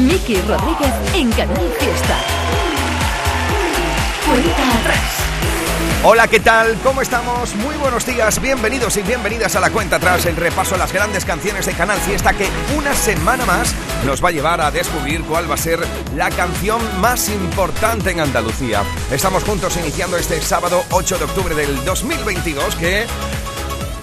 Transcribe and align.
Miki 0.00 0.40
Rodríguez 0.40 0.94
en 1.14 1.30
Canal 1.32 1.70
Fiesta. 1.78 2.16
Cuenta 4.26 4.78
atrás. 4.80 5.20
Hola, 6.02 6.26
¿qué 6.26 6.40
tal? 6.40 6.78
¿Cómo 6.82 7.02
estamos? 7.02 7.54
Muy 7.56 7.74
buenos 7.76 8.06
días, 8.06 8.40
bienvenidos 8.40 8.96
y 8.96 9.02
bienvenidas 9.02 9.54
a 9.56 9.60
la 9.60 9.68
cuenta 9.68 9.96
atrás, 9.96 10.24
el 10.24 10.36
repaso 10.36 10.74
a 10.74 10.78
las 10.78 10.94
grandes 10.94 11.26
canciones 11.26 11.66
de 11.66 11.74
Canal 11.74 11.98
Fiesta 11.98 12.32
que 12.32 12.48
una 12.78 12.94
semana 12.94 13.44
más 13.44 13.74
nos 14.06 14.24
va 14.24 14.30
a 14.30 14.32
llevar 14.32 14.62
a 14.62 14.70
descubrir 14.70 15.20
cuál 15.24 15.50
va 15.50 15.56
a 15.56 15.58
ser 15.58 15.80
la 16.16 16.30
canción 16.30 16.80
más 17.02 17.28
importante 17.28 18.10
en 18.10 18.20
Andalucía. 18.20 18.82
Estamos 19.10 19.44
juntos 19.44 19.76
iniciando 19.76 20.16
este 20.16 20.40
sábado 20.40 20.82
8 20.90 21.18
de 21.18 21.24
octubre 21.24 21.54
del 21.54 21.84
2022 21.84 22.76
que 22.76 23.06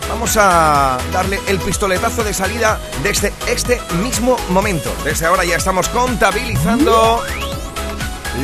vamos 0.09 0.37
a 0.37 0.97
darle 1.11 1.39
el 1.47 1.59
pistoletazo 1.59 2.23
de 2.23 2.33
salida 2.33 2.79
desde 3.03 3.33
este 3.47 3.81
mismo 4.01 4.37
momento. 4.49 4.91
Desde 5.03 5.25
ahora 5.25 5.45
ya 5.45 5.55
estamos 5.55 5.89
contabilizando 5.89 7.23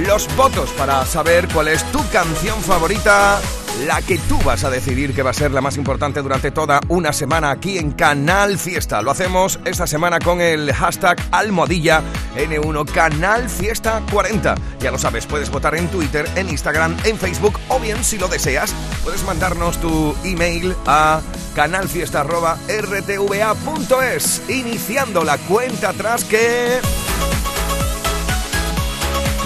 los 0.07 0.35
votos 0.35 0.71
para 0.71 1.05
saber 1.05 1.47
cuál 1.53 1.67
es 1.67 1.83
tu 1.91 1.99
canción 2.09 2.61
favorita, 2.61 3.39
la 3.81 4.01
que 4.01 4.17
tú 4.17 4.39
vas 4.43 4.63
a 4.63 4.69
decidir 4.69 5.13
que 5.13 5.23
va 5.23 5.31
a 5.31 5.33
ser 5.33 5.51
la 5.51 5.61
más 5.61 5.77
importante 5.77 6.21
durante 6.21 6.51
toda 6.51 6.79
una 6.87 7.11
semana 7.11 7.51
aquí 7.51 7.77
en 7.77 7.91
Canal 7.91 8.57
Fiesta. 8.57 9.01
Lo 9.01 9.11
hacemos 9.11 9.59
esta 9.65 9.87
semana 9.87 10.19
con 10.19 10.39
el 10.41 10.71
hashtag 10.73 11.17
almohadilla 11.31 12.01
N1 12.35 12.85
Canal 12.91 13.49
Fiesta 13.49 14.01
40. 14.11 14.55
Ya 14.79 14.91
lo 14.91 14.97
sabes, 14.97 15.25
puedes 15.25 15.49
votar 15.49 15.75
en 15.75 15.87
Twitter, 15.89 16.25
en 16.35 16.49
Instagram, 16.49 16.95
en 17.03 17.17
Facebook 17.17 17.59
o 17.69 17.79
bien 17.79 18.03
si 18.03 18.17
lo 18.17 18.27
deseas, 18.27 18.73
puedes 19.03 19.23
mandarnos 19.23 19.79
tu 19.81 20.15
email 20.23 20.75
a 20.85 21.21
canalfiesta.rtva.es 21.55 24.41
iniciando 24.49 25.23
la 25.23 25.37
cuenta 25.37 25.89
atrás 25.89 26.23
que 26.23 26.79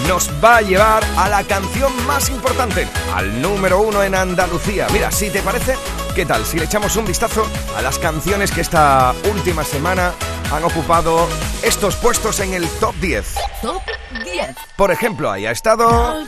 nos 0.08 0.30
va 0.42 0.56
a 0.56 0.60
llevar 0.62 1.04
a 1.18 1.28
la 1.28 1.44
canción 1.44 1.92
más 2.06 2.30
importante, 2.30 2.88
al 3.14 3.42
número 3.42 3.82
uno 3.82 4.02
en 4.02 4.14
Andalucía. 4.14 4.86
Mira, 4.90 5.12
si 5.12 5.28
te 5.28 5.42
parece, 5.42 5.76
¿qué 6.14 6.24
tal? 6.24 6.46
Si 6.46 6.58
le 6.58 6.64
echamos 6.64 6.96
un 6.96 7.04
vistazo 7.04 7.46
a 7.76 7.82
las 7.82 7.98
canciones 7.98 8.50
que 8.50 8.62
esta 8.62 9.14
última 9.30 9.64
semana 9.64 10.14
han 10.50 10.64
ocupado 10.64 11.28
estos 11.62 11.94
puestos 11.96 12.40
en 12.40 12.54
el 12.54 12.66
top 12.80 12.94
10. 12.96 13.34
Top 13.60 13.82
10. 14.24 14.56
Por 14.76 14.90
ejemplo, 14.90 15.30
ahí 15.30 15.44
ha 15.44 15.50
estado 15.50 16.24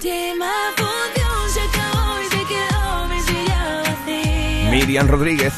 Miriam 4.70 5.08
Rodríguez. 5.08 5.54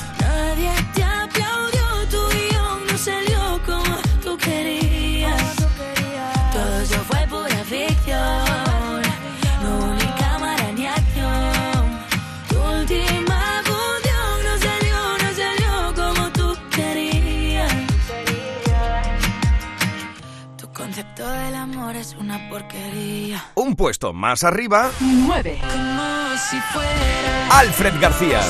Un 23.54 23.76
puesto 23.76 24.12
más 24.12 24.44
arriba, 24.44 24.90
9. 25.00 25.58
Como 25.60 26.36
si 26.50 26.58
fuera 26.72 27.58
Alfred 27.58 27.94
García. 28.00 28.40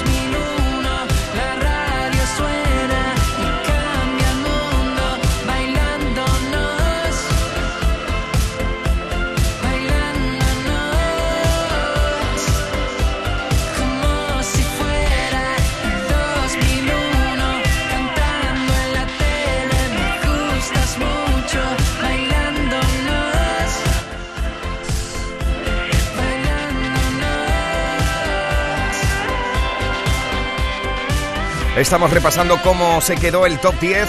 Estamos 31.77 32.10
repasando 32.10 32.60
cómo 32.62 33.00
se 33.00 33.16
quedó 33.16 33.47
el 33.47 33.59
top 33.59 33.75
10 33.81 34.09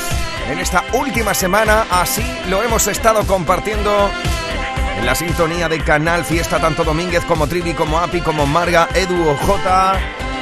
en 0.52 0.60
esta 0.60 0.84
última 0.94 1.34
semana. 1.34 1.86
Así 1.90 2.24
lo 2.50 2.62
hemos 2.62 2.88
estado 2.88 3.26
compartiendo 3.26 4.10
en 5.00 5.06
la 5.06 5.16
sintonía 5.16 5.70
de 5.70 5.80
Canal 5.80 6.26
Fiesta, 6.26 6.60
tanto 6.60 6.84
Domínguez 6.84 7.24
como 7.24 7.48
Trivi, 7.48 7.74
como 7.74 8.00
Api, 8.00 8.20
como 8.20 8.46
Marga, 8.46 8.90
Edu 8.94 9.30
o 9.30 9.38
J. 9.38 9.94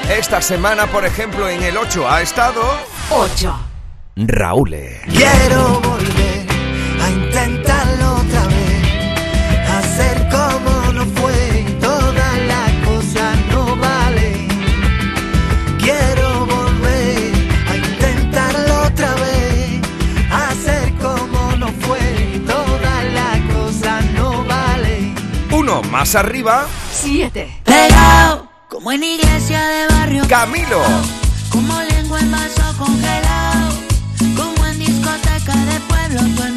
Esta 0.09 0.41
semana, 0.41 0.87
por 0.87 1.05
ejemplo, 1.05 1.47
en 1.47 1.61
el 1.61 1.77
8 1.77 2.09
ha 2.09 2.23
estado 2.23 2.63
8. 3.11 3.59
Raúl. 4.15 4.75
Quiero 5.05 5.90
más 25.91 26.15
arriba, 26.15 26.67
7. 26.93 27.63
Pegado, 27.65 28.49
como 28.69 28.93
en 28.93 29.03
iglesia 29.03 29.59
de 29.67 29.87
barrio. 29.87 30.23
Camilo. 30.27 30.81
Como 31.49 31.77
lengua 31.81 32.19
en 32.19 32.31
vaso 32.31 32.77
congelado. 32.77 33.75
Como 34.37 34.65
en 34.67 34.79
discoteca 34.79 35.53
de 35.53 35.79
pueblo. 35.81 36.50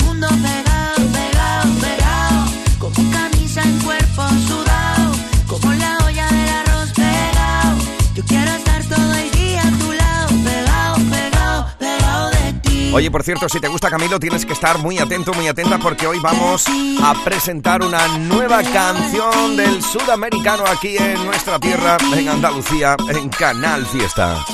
Oye, 12.95 13.11
por 13.11 13.25
cierto, 13.25 13.49
si 13.49 13.59
te 13.59 13.67
gusta 13.67 13.91
Camilo, 13.91 14.21
tienes 14.21 14.47
que 14.47 14.53
estar 14.53 14.79
muy 14.79 15.01
atento, 15.01 15.35
muy 15.35 15.49
atenta, 15.49 15.79
porque 15.79 16.07
hoy 16.07 16.21
vamos 16.21 16.65
a 17.03 17.13
presentar 17.25 17.83
una 17.83 18.07
nueva 18.19 18.63
canción 18.63 19.57
del 19.57 19.83
sudamericano 19.83 20.63
aquí 20.65 20.97
en 20.97 21.25
nuestra 21.27 21.59
tierra, 21.59 21.97
en 22.17 22.29
Andalucía, 22.29 22.97
en 23.09 23.31
Canal 23.31 23.85
Fiesta. 23.85 24.45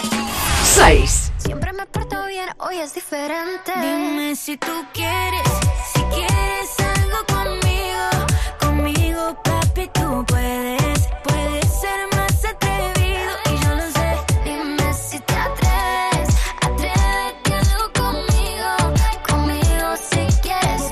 6. 0.74 1.32
Siempre 1.36 1.70
me 1.74 1.84
porto 1.84 2.16
bien, 2.28 2.48
hoy 2.60 2.78
es 2.78 2.94
diferente. 2.94 3.72
Dime 3.76 4.34
si 4.34 4.56
tú 4.56 4.72
quieres, 4.94 5.46
si 5.92 6.00
quieres 6.04 6.80
algo 6.96 7.18
conmigo, 7.26 8.26
conmigo 8.58 9.36
papi 9.44 9.86
tú 9.92 10.24
puedes, 10.26 10.79
puedes 10.79 10.79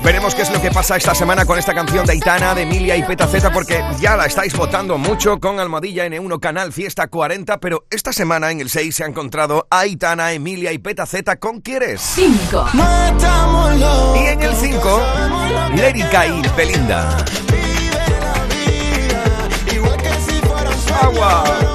Veremos 0.09 0.33
qué 0.33 0.41
es 0.41 0.49
lo 0.49 0.59
que 0.59 0.71
pasa 0.71 0.97
esta 0.97 1.13
semana 1.13 1.45
con 1.45 1.59
esta 1.59 1.71
canción 1.71 2.03
de 2.03 2.13
Aitana, 2.13 2.55
de 2.55 2.63
Emilia 2.63 2.97
y 2.97 3.03
Petaceta, 3.03 3.53
porque 3.53 3.83
ya 3.99 4.17
la 4.17 4.25
estáis 4.25 4.55
votando 4.55 4.97
mucho 4.97 5.39
con 5.39 5.59
Almohadilla 5.59 6.07
N1 6.07 6.39
Canal 6.39 6.73
Fiesta 6.73 7.09
40, 7.09 7.59
pero 7.59 7.85
esta 7.91 8.11
semana 8.11 8.49
en 8.49 8.59
el 8.59 8.71
6 8.71 8.95
se 8.95 9.03
ha 9.03 9.07
encontrado 9.07 9.67
Aitana, 9.69 10.33
Emilia 10.33 10.71
y 10.71 10.79
Petaceta 10.79 11.35
con 11.35 11.61
¿Quieres? 11.61 12.01
5. 12.01 12.69
Matámoslo. 12.73 14.15
Y 14.15 14.25
en 14.29 14.41
el 14.41 14.55
5, 14.55 15.01
Lérica 15.75 16.25
y 16.25 16.41
Belinda. 16.57 17.15
Agua. 21.03 21.68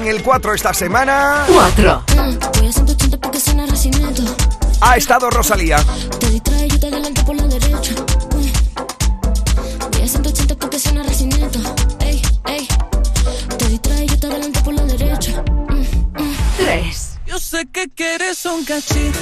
En 0.00 0.08
el 0.08 0.22
4 0.22 0.54
esta 0.54 0.72
semana 0.72 1.44
4. 1.52 2.04
Voy 2.58 2.68
a 2.68 2.72
180 2.72 3.18
porque 3.18 3.38
suena 3.38 3.66
racimiento. 3.66 4.22
ha 4.80 4.96
estado 4.96 5.28
Rosalía. 5.28 5.76
Te 6.18 6.30
distrae, 6.30 6.68
yo 6.68 6.80
te 6.80 6.86
adelanto 6.86 7.22
por 7.26 7.36
la 7.36 7.42
derecha. 7.42 7.92
Voy 9.92 10.02
a 10.02 10.08
180 10.08 10.54
porque 10.54 10.78
suena 10.78 11.02
racimiento. 11.02 11.58
Ey, 12.00 12.22
ey. 12.46 12.66
Te 13.58 13.68
distrae, 13.68 14.06
yo 14.06 14.18
te 14.18 14.26
adelanto 14.28 14.64
por 14.64 14.72
la 14.72 14.84
derecha. 14.84 15.44
3. 16.56 17.10
Yo 17.26 17.38
sé 17.38 17.66
que 17.70 17.90
quieres 17.90 18.44
un 18.46 18.64
cachito 18.64 19.18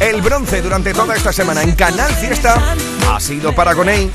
El 0.00 0.20
bronce 0.20 0.60
durante 0.60 0.92
toda 0.92 1.16
esta 1.16 1.32
semana 1.32 1.62
en 1.62 1.72
Canal 1.72 2.12
Fiesta 2.16 2.76
ha 3.10 3.18
sido 3.18 3.54
para 3.54 3.72
Gonei. 3.72 4.10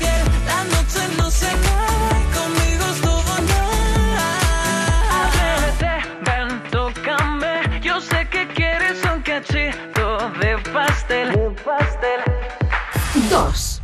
cachito 9.42 10.18
de 10.40 10.58
pastel. 10.72 11.32
De 11.32 11.50
pastel. 11.64 12.20
Dos. 13.30 13.80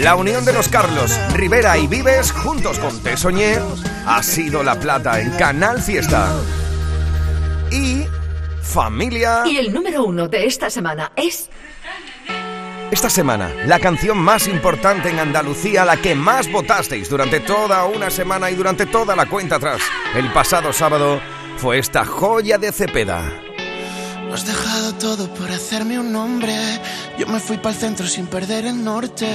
La 0.00 0.14
unión 0.14 0.44
de 0.44 0.52
los 0.52 0.68
Carlos, 0.68 1.18
Rivera 1.34 1.78
y 1.78 1.86
Vives, 1.86 2.32
juntos 2.32 2.78
con 2.78 2.98
Tesoñé, 3.02 3.58
ha 4.06 4.22
sido 4.22 4.62
la 4.62 4.78
plata 4.78 5.20
en 5.20 5.30
Canal 5.32 5.80
Fiesta. 5.80 6.32
Y 7.70 8.04
familia. 8.62 9.42
Y 9.46 9.56
el 9.56 9.72
número 9.72 10.04
uno 10.04 10.28
de 10.28 10.46
esta 10.46 10.70
semana 10.70 11.12
es. 11.16 11.48
Esta 12.90 13.08
semana, 13.08 13.50
la 13.66 13.78
canción 13.78 14.18
más 14.18 14.46
importante 14.48 15.08
en 15.08 15.18
Andalucía, 15.18 15.84
la 15.84 15.96
que 15.96 16.14
más 16.14 16.50
votasteis 16.52 17.08
durante 17.08 17.40
toda 17.40 17.86
una 17.86 18.10
semana 18.10 18.50
y 18.50 18.54
durante 18.54 18.84
toda 18.84 19.16
la 19.16 19.26
cuenta 19.26 19.56
atrás. 19.56 19.80
El 20.14 20.30
pasado 20.32 20.72
sábado 20.74 21.20
fue 21.62 21.78
esta 21.78 22.04
joya 22.04 22.58
de 22.58 22.72
Cepeda. 22.72 23.22
Lo 24.26 24.34
has 24.34 24.44
dejado 24.44 24.94
todo 24.94 25.32
por 25.32 25.48
hacerme 25.48 25.96
un 25.96 26.10
nombre. 26.10 26.56
Yo 27.16 27.28
me 27.28 27.38
fui 27.38 27.56
para 27.56 27.72
el 27.72 27.80
centro 27.80 28.04
sin 28.08 28.26
perder 28.26 28.66
el 28.66 28.82
norte. 28.82 29.28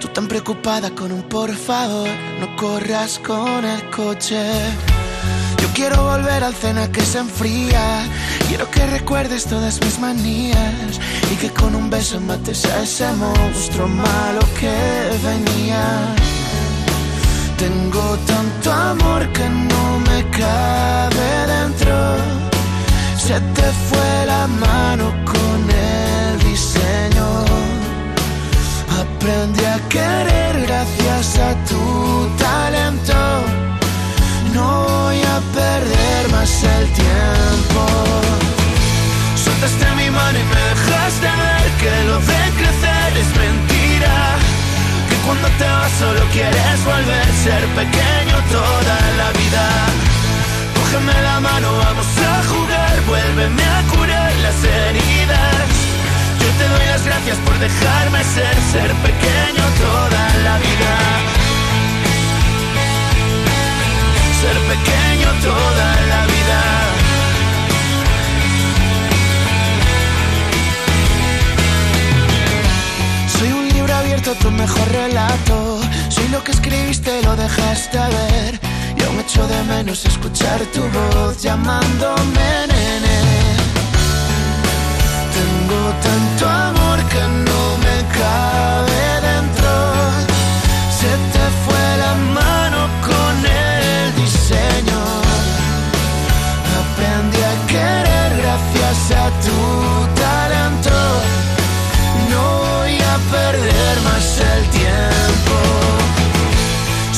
Tú 0.00 0.08
tan 0.08 0.26
preocupada 0.26 0.90
con 0.90 1.12
un 1.12 1.22
por 1.22 1.54
favor, 1.54 2.08
no 2.40 2.56
corras 2.56 3.20
con 3.20 3.64
el 3.64 3.88
coche. 3.90 4.42
Yo 5.60 5.68
quiero 5.72 6.02
volver 6.02 6.42
al 6.42 6.54
cena 6.56 6.90
que 6.90 7.02
se 7.02 7.18
enfría. 7.18 8.10
Quiero 8.48 8.68
que 8.68 8.84
recuerdes 8.84 9.44
todas 9.44 9.80
mis 9.84 10.00
manías 10.00 10.98
y 11.32 11.36
que 11.36 11.50
con 11.50 11.76
un 11.76 11.88
beso 11.88 12.20
mates 12.20 12.64
a 12.64 12.82
ese 12.82 13.06
monstruo 13.12 13.86
malo 13.86 14.40
que 14.58 14.74
venía. 15.22 16.12
Tengo 17.62 18.18
tanto 18.26 18.72
amor 18.72 19.22
que 19.32 19.48
no 19.48 19.84
me 20.08 20.18
cabe 20.30 21.30
dentro. 21.54 21.94
Se 23.16 23.38
te 23.56 23.66
fue 23.86 24.26
la 24.26 24.48
mano 24.48 25.14
con 25.24 25.58
el 25.70 26.40
diseño. 26.40 27.28
Aprendí 29.02 29.64
a 29.64 29.78
querer 29.88 30.66
gracias 30.66 31.38
a 31.38 31.50
tu 31.70 31.82
talento. 32.36 33.20
No 34.52 34.66
voy 34.88 35.20
a 35.22 35.38
perder 35.54 36.22
más 36.32 36.64
el 36.64 36.86
tiempo. 37.02 37.82
Soltaste 39.36 39.86
mi 40.00 40.10
mano 40.10 40.36
y 40.36 40.46
me 40.52 40.60
dejaste 40.72 41.28
ver 41.42 41.66
que 41.80 41.92
lo 42.08 42.18
de 42.18 42.42
crecer 42.58 43.10
es 43.22 43.30
mentira. 43.38 43.71
Cuando 45.24 45.48
te 45.58 45.64
vas 45.64 45.92
solo 45.92 46.20
quieres 46.32 46.84
volver 46.84 47.22
a 47.22 47.36
ser 47.46 47.62
pequeño 47.80 48.36
toda 48.50 48.96
la 49.20 49.28
vida. 49.38 49.64
Cógeme 50.74 51.22
la 51.22 51.40
mano, 51.40 51.68
vamos 51.78 52.06
a 52.06 52.42
jugar, 52.50 53.00
vuélveme 53.06 53.62
a 53.62 53.82
curar 53.92 54.32
las 54.42 54.58
heridas. 54.64 55.68
Yo 56.40 56.48
te 56.58 56.68
doy 56.68 56.86
las 56.86 57.04
gracias 57.04 57.38
por 57.46 57.56
dejarme 57.58 58.24
ser, 58.24 58.56
ser 58.72 58.90
pequeño 59.06 59.64
toda 59.84 60.24
la 60.46 60.54
vida. 60.58 60.92
Ser 64.42 64.58
pequeño 64.72 65.28
toda 65.40 65.88
la 66.10 66.26
vida. 66.26 67.01
Abierto, 74.02 74.34
tu 74.34 74.50
mejor 74.50 74.88
relato. 74.88 75.80
Soy 76.08 76.28
lo 76.28 76.42
que 76.44 76.52
escribiste, 76.52 77.22
lo 77.22 77.36
dejaste 77.36 77.98
ver. 77.98 78.60
Y 78.98 79.02
aún 79.04 79.20
echo 79.20 79.46
de 79.46 79.62
menos 79.64 80.04
escuchar 80.04 80.60
tu 80.74 80.82
voz 80.96 81.42
llamándome 81.42 82.48
nene. 82.70 83.18
Tengo 85.36 85.80
tanto 86.06 86.42
amor 86.48 86.98
que 87.12 87.22
no 87.46 87.60
me 87.84 87.96
cabe 88.18 89.04
dentro. 89.30 89.72
Se 90.98 91.12
te 91.34 91.44
fue 91.62 91.84
la 92.04 92.14
mano 92.38 92.80
con 93.08 93.34
el 93.46 94.14
diseño. 94.22 95.00
Aprendí 96.82 97.40
a 97.52 97.54
querer 97.72 98.30
gracias 98.42 99.18
a 99.22 99.24
tu 99.44 99.81
perder 103.32 103.96
más 104.04 104.26
el 104.52 104.62
tiempo. 104.68 105.56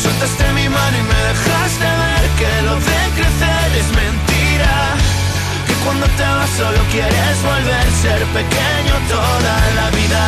Soltaste 0.03 0.47
mi 0.59 0.69
mano 0.69 0.97
y 1.03 1.05
me 1.13 1.21
dejaste 1.31 1.89
ver 2.05 2.25
que 2.39 2.53
lo 2.69 2.75
de 2.89 3.01
crecer 3.19 3.69
es 3.83 3.89
mentira. 4.03 4.75
Que 5.67 5.75
cuando 5.85 6.07
te 6.19 6.27
vas 6.37 6.51
solo 6.61 6.81
quieres 6.95 7.37
volver 7.51 7.87
ser 8.03 8.23
pequeño 8.39 8.95
toda 9.17 9.55
la 9.79 9.87
vida. 9.99 10.23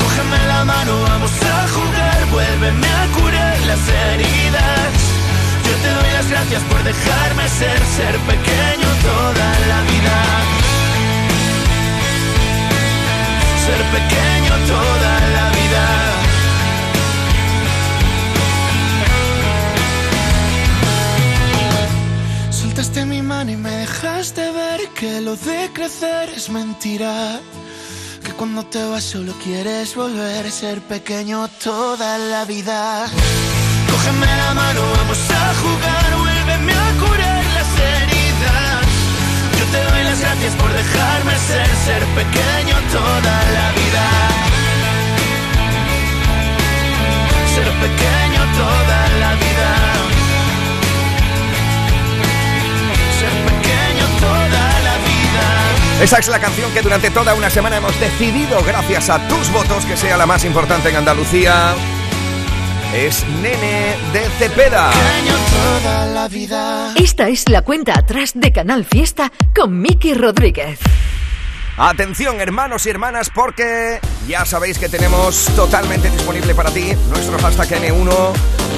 Cógeme 0.00 0.40
la 0.52 0.64
mano, 0.64 0.92
vamos 1.10 1.34
a 1.54 1.56
jugar, 1.76 2.18
vuélveme 2.32 2.90
a 3.02 3.04
curar 3.16 3.56
las 3.70 3.82
heridas. 4.02 4.92
Yo 5.66 5.74
te 5.82 5.90
doy 5.96 6.10
las 6.18 6.28
gracias 6.32 6.62
por 6.70 6.80
dejarme 6.82 7.44
ser, 7.60 7.80
ser 7.96 8.14
pequeño 8.32 8.88
toda 9.08 9.48
la 9.70 9.78
vida. 9.92 10.79
Ser 13.66 13.82
pequeño 13.96 14.52
toda 14.72 15.12
la 15.36 15.46
vida. 15.58 15.84
Soltaste 22.50 23.04
mi 23.04 23.22
mano 23.22 23.50
y 23.50 23.56
me 23.56 23.70
dejaste 23.70 24.50
ver 24.52 24.80
que 24.98 25.20
lo 25.20 25.36
de 25.36 25.70
crecer 25.72 26.30
es 26.34 26.48
mentira. 26.48 27.40
Que 28.24 28.32
cuando 28.32 28.64
te 28.64 28.82
vas 28.84 29.04
solo 29.04 29.32
quieres 29.44 29.94
volver 29.94 30.46
a 30.46 30.50
ser 30.50 30.80
pequeño 30.80 31.48
toda 31.62 32.18
la 32.18 32.44
vida. 32.44 33.06
Cógeme 33.90 34.26
la 34.42 34.54
mano, 34.54 34.80
vamos 34.96 35.18
a 35.30 35.54
jugar, 35.62 36.29
gracias 40.20 40.54
por 40.56 40.72
dejarme 40.72 41.38
ser, 41.38 41.66
ser 41.84 42.04
pequeño 42.14 42.76
toda 42.92 43.34
la 43.56 43.72
vida. 43.72 44.06
Ser 47.54 47.70
pequeño 47.80 48.42
toda 48.56 49.08
la 49.20 49.34
vida. 49.34 49.70
Ser 53.18 53.34
pequeño 53.50 54.06
toda 54.20 54.80
la 54.86 54.96
vida. 55.08 56.02
Esa 56.02 56.18
es 56.18 56.28
la 56.28 56.38
canción 56.38 56.70
que 56.72 56.82
durante 56.82 57.10
toda 57.10 57.34
una 57.34 57.50
semana 57.50 57.78
hemos 57.78 57.98
decidido, 57.98 58.62
gracias 58.62 59.10
a 59.10 59.26
tus 59.28 59.50
votos, 59.50 59.84
que 59.86 59.96
sea 59.96 60.16
la 60.16 60.26
más 60.26 60.44
importante 60.44 60.90
en 60.90 60.96
Andalucía. 60.96 61.74
Es 62.94 63.24
Nene 63.40 63.96
de 64.12 64.28
Cepeda. 64.38 64.90
Pequeño 64.90 65.34
toda 65.52 66.06
la 66.06 66.26
vida. 66.26 66.92
Esta 66.96 67.28
es 67.28 67.48
la 67.48 67.62
cuenta 67.62 67.96
atrás 67.96 68.32
de 68.34 68.50
Canal 68.50 68.84
Fiesta 68.84 69.30
con 69.54 69.80
Miki 69.80 70.12
Rodríguez. 70.12 70.80
Atención 71.76 72.40
hermanos 72.40 72.84
y 72.86 72.90
hermanas 72.90 73.30
porque 73.32 74.00
ya 74.26 74.44
sabéis 74.44 74.80
que 74.80 74.88
tenemos 74.88 75.46
totalmente 75.54 76.10
disponible 76.10 76.52
para 76.52 76.70
ti 76.70 76.92
nuestro 77.08 77.38
hashtag 77.38 77.80
N1 77.80 78.32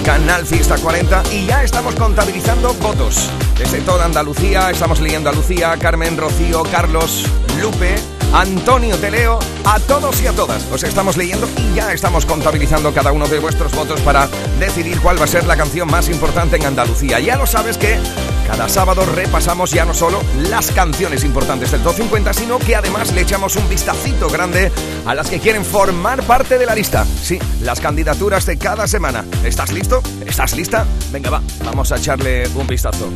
Canal 0.05 0.45
Fiesta 0.45 0.77
40 0.77 1.23
y 1.33 1.47
ya 1.47 1.65
estamos 1.65 1.95
contabilizando 1.95 2.75
votos. 2.75 3.31
Desde 3.57 3.81
toda 3.81 4.05
Andalucía 4.05 4.71
estamos 4.71 5.01
leyendo 5.01 5.31
a 5.31 5.33
Lucía, 5.33 5.75
Carmen, 5.81 6.19
Rocío, 6.19 6.65
Carlos, 6.65 7.25
Lupe, 7.63 7.95
Antonio, 8.33 8.97
te 8.97 9.11
leo 9.11 9.39
a 9.65 9.79
todos 9.79 10.23
y 10.23 10.27
a 10.27 10.33
todas. 10.33 10.67
Os 10.73 10.83
estamos 10.85 11.19
leyendo 11.19 11.47
y 11.59 11.75
ya 11.75 11.93
estamos 11.93 12.25
contabilizando 12.25 12.93
cada 12.95 13.13
uno 13.13 13.29
de 13.29 13.39
vuestros 13.39 13.75
votos 13.75 14.01
para 14.01 14.27
decidir 14.59 15.01
cuál 15.01 15.21
va 15.21 15.25
a 15.25 15.29
ser 15.29 15.45
la 15.45 15.57
canción 15.57 15.91
más 15.91 16.09
importante 16.09 16.57
en 16.57 16.65
Andalucía. 16.65 17.21
Ya 17.21 17.37
lo 17.37 17.47
sabes 17.47 17.77
que 17.77 17.99
cada 18.47 18.71
sábado 18.71 19.05
repasamos 19.05 19.71
ya 19.71 19.85
no 19.85 19.93
solo 19.93 20.23
las 20.49 20.71
canciones 20.71 21.25
importantes 21.25 21.73
del 21.73 21.83
Top 21.83 21.95
50, 21.95 22.33
sino 22.33 22.59
que 22.59 22.75
además 22.75 23.13
le 23.13 23.21
echamos 23.21 23.55
un 23.57 23.69
vistacito 23.69 24.31
grande 24.31 24.73
a 25.05 25.15
las 25.15 25.29
que 25.29 25.39
quieren 25.39 25.65
formar 25.65 26.23
parte 26.23 26.57
de 26.57 26.65
la 26.65 26.75
lista. 26.75 27.05
Sí, 27.05 27.39
las 27.61 27.81
candidaturas 27.81 28.47
de 28.47 28.57
cada 28.57 28.87
semana. 28.89 29.27
¿Estás 29.45 29.73
listo? 29.73 30.03
¿Estás 30.25 30.57
lista? 30.57 30.87
Venga, 31.13 31.29
va, 31.29 31.43
vamos 31.65 31.93
a 31.93 31.97
echarle 31.97 32.49
un 32.55 32.67
vistazo. 32.67 33.11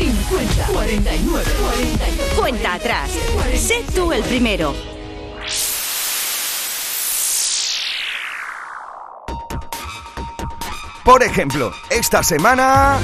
50, 0.00 0.66
49, 0.72 1.44
48. 1.60 2.40
Cuenta 2.40 2.74
atrás. 2.74 3.10
Sé 3.54 3.84
tú 3.94 4.12
el 4.12 4.22
primero. 4.22 4.74
Por 11.04 11.22
ejemplo, 11.22 11.72
esta 11.90 12.22
semana 12.22 12.98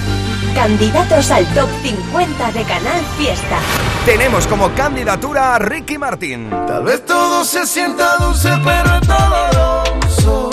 Candidatos 0.55 1.31
al 1.31 1.47
top 1.53 1.69
50 1.83 2.53
de 2.53 2.63
Canal 2.63 3.05
Fiesta. 3.19 3.59
tenemos 4.07 4.47
como 4.47 4.73
candidatura 4.75 5.55
a 5.55 5.59
Ricky 5.59 5.99
Martin. 5.99 6.49
Tal 6.67 6.83
vez 6.83 7.05
todo 7.05 7.45
se 7.45 7.67
sienta 7.67 8.17
dulce, 8.17 8.49
pero 8.65 8.97
es 8.97 9.07
doloroso. 9.07 10.51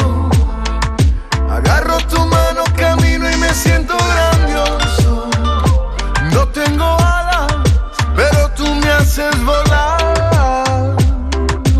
Agarro 1.50 1.98
tu 2.10 2.20
mano, 2.26 2.64
camino 2.76 3.32
y 3.32 3.38
me 3.38 3.54
siento 3.54 3.96
grandioso. 3.96 4.33
Haces 9.14 9.44
volar. 9.44 10.96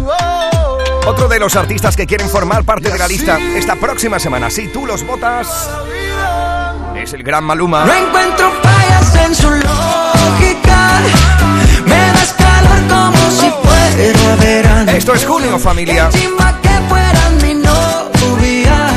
Oh. 0.06 0.80
Otro 1.08 1.28
de 1.28 1.40
los 1.40 1.56
artistas 1.56 1.96
que 1.96 2.06
quieren 2.06 2.30
formar 2.30 2.64
parte 2.64 2.92
de 2.92 2.98
la 2.98 3.08
lista 3.08 3.40
esta 3.56 3.76
próxima 3.76 4.20
semana. 4.20 4.50
Si 4.50 4.68
tú 4.68 4.86
los 4.86 5.06
votas, 5.06 5.70
es 6.96 7.14
el 7.14 7.24
gran 7.24 7.44
Maluma. 7.44 7.86
No 7.86 7.94
encuentro 7.94 8.52
fallas 8.62 9.16
en 9.26 9.36
su 9.36 9.50
lógica. 9.50 11.00
Me 11.86 12.12
das 12.14 12.34
calor 12.34 12.80
como 12.88 13.32
si 13.32 13.50
fuera 13.64 14.36
verano. 14.36 14.92
Esto 14.92 15.14
es 15.14 15.26
junio, 15.26 15.58
familia. 15.58 16.06
Encima 16.06 16.60
que 16.62 16.70
mi 17.46 17.56
novia. 17.56 18.90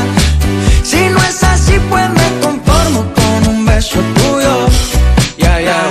Si 0.82 1.08
no 1.08 1.18
es 1.18 1.42
así, 1.42 1.80
pues 1.88 2.10
me 2.10 2.40
conformo 2.40 3.06
con 3.14 3.48
un 3.48 3.64
beso 3.64 3.98
tuyo. 4.14 4.66
Ya, 5.38 5.60
ya. 5.60 5.70
La, 5.70 5.85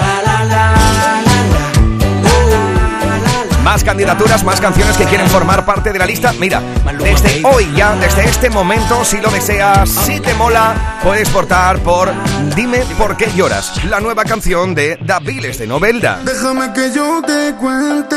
Más 3.75 3.84
candidaturas, 3.84 4.41
más 4.46 4.62
canciones 4.62 4.96
que 4.96 5.03
quieren 5.03 5.27
formar 5.27 5.65
parte 5.65 5.91
de 5.91 6.00
la 6.00 6.05
lista. 6.05 6.32
Mira, 6.39 6.62
desde 6.98 7.41
hoy 7.44 7.70
ya, 7.75 7.94
desde 7.98 8.24
este 8.24 8.50
momento, 8.50 9.03
si 9.03 9.17
lo 9.17 9.29
deseas, 9.29 9.89
si 9.89 10.22
te 10.22 10.34
mola, 10.36 11.00
puedes 11.03 11.29
votar 11.34 11.79
por 11.79 12.10
Dime 12.55 12.86
por 12.98 13.17
qué 13.17 13.29
lloras, 13.36 13.84
la 13.84 14.00
nueva 14.00 14.24
canción 14.24 14.74
de 14.74 14.98
Daviles 15.01 15.58
de 15.60 15.67
Novelda. 15.67 16.22
Déjame 16.24 16.72
que 16.72 16.89
yo 16.96 17.22
te 17.27 17.53
cuente 17.55 18.15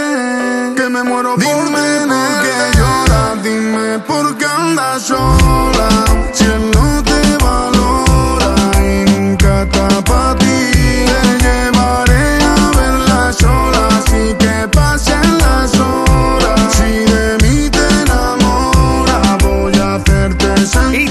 que 0.77 0.89
me 0.89 1.03
muero 1.03 1.35
Dime 1.37 1.51
por 1.57 1.73
qué 1.73 2.79
lloras, 2.79 3.43
dime 3.43 3.99
por 4.07 4.39
qué 4.39 4.45
andas 4.45 5.03
sola. 5.03 5.89
Si 6.35 6.45
él 6.45 6.71
no 6.73 7.03
te 7.03 7.45
valora 7.45 8.55
y 8.81 9.11
nunca. 9.11 9.67
Te 9.69 9.79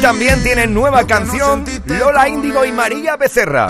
también 0.08 0.42
tienen 0.42 0.74
nueva 0.74 1.06
canción 1.06 1.66
Lola 1.86 2.30
Índigo 2.30 2.64
y 2.64 2.72
María 2.72 3.18
Becerra. 3.18 3.70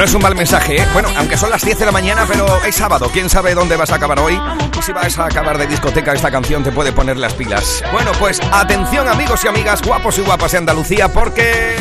No 0.00 0.06
es 0.06 0.14
un 0.14 0.22
mal 0.22 0.34
mensaje, 0.34 0.80
¿eh? 0.80 0.86
Bueno, 0.94 1.10
aunque 1.18 1.36
son 1.36 1.50
las 1.50 1.62
10 1.62 1.78
de 1.80 1.84
la 1.84 1.92
mañana, 1.92 2.24
pero 2.26 2.46
es 2.64 2.74
sábado. 2.74 3.10
¿Quién 3.12 3.28
sabe 3.28 3.54
dónde 3.54 3.76
vas 3.76 3.90
a 3.90 3.96
acabar 3.96 4.18
hoy? 4.18 4.32
Y 4.78 4.80
si 4.80 4.92
vas 4.92 5.18
a 5.18 5.26
acabar 5.26 5.58
de 5.58 5.66
discoteca, 5.66 6.14
esta 6.14 6.30
canción 6.30 6.64
te 6.64 6.72
puede 6.72 6.90
poner 6.90 7.18
las 7.18 7.34
pilas. 7.34 7.84
Bueno, 7.92 8.10
pues 8.18 8.40
atención 8.50 9.06
amigos 9.08 9.44
y 9.44 9.48
amigas, 9.48 9.82
guapos 9.82 10.16
y 10.16 10.22
guapas 10.22 10.52
de 10.52 10.56
Andalucía, 10.56 11.12
porque... 11.12 11.76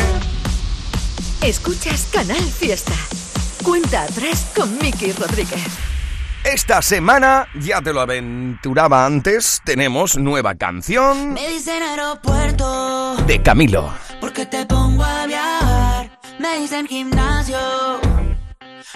Escuchas 1.41 2.09
Canal 2.11 2.41
Fiesta. 2.41 2.91
Cuenta 3.63 4.03
atrás 4.03 4.51
con 4.53 4.77
Miki 4.79 5.13
Rodríguez. 5.13 5.69
Esta 6.43 6.81
semana, 6.81 7.47
ya 7.55 7.81
te 7.81 7.93
lo 7.93 8.01
aventuraba 8.01 9.05
antes, 9.05 9.61
tenemos 9.63 10.17
nueva 10.17 10.55
canción 10.55 11.35
Me 11.35 11.47
dicen 11.47 11.81
aeropuerto, 11.83 13.15
de 13.25 13.41
Camilo. 13.41 13.93
porque 14.19 14.45
te 14.45 14.65
pongo 14.65 15.05
a 15.05 15.25
viajar. 15.25 16.19
Me 16.39 16.59
dicen 16.61 16.87
gimnasio, 16.87 17.57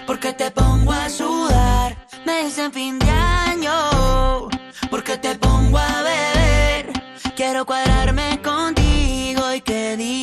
porque 0.05 0.33
te 0.33 0.51
pongo 0.51 0.91
a 0.91 1.09
sudar. 1.09 1.97
Me 2.25 2.45
dicen 2.45 2.71
fin 2.71 2.99
de 2.99 3.09
año, 3.09 4.49
porque 4.89 5.17
te 5.17 5.35
pongo 5.35 5.77
a 5.77 6.01
beber. 6.01 6.91
Quiero 7.35 7.65
cuadrarme 7.65 8.39
contigo 8.41 9.53
y 9.53 9.61
que 9.61 9.97
digan 9.97 10.22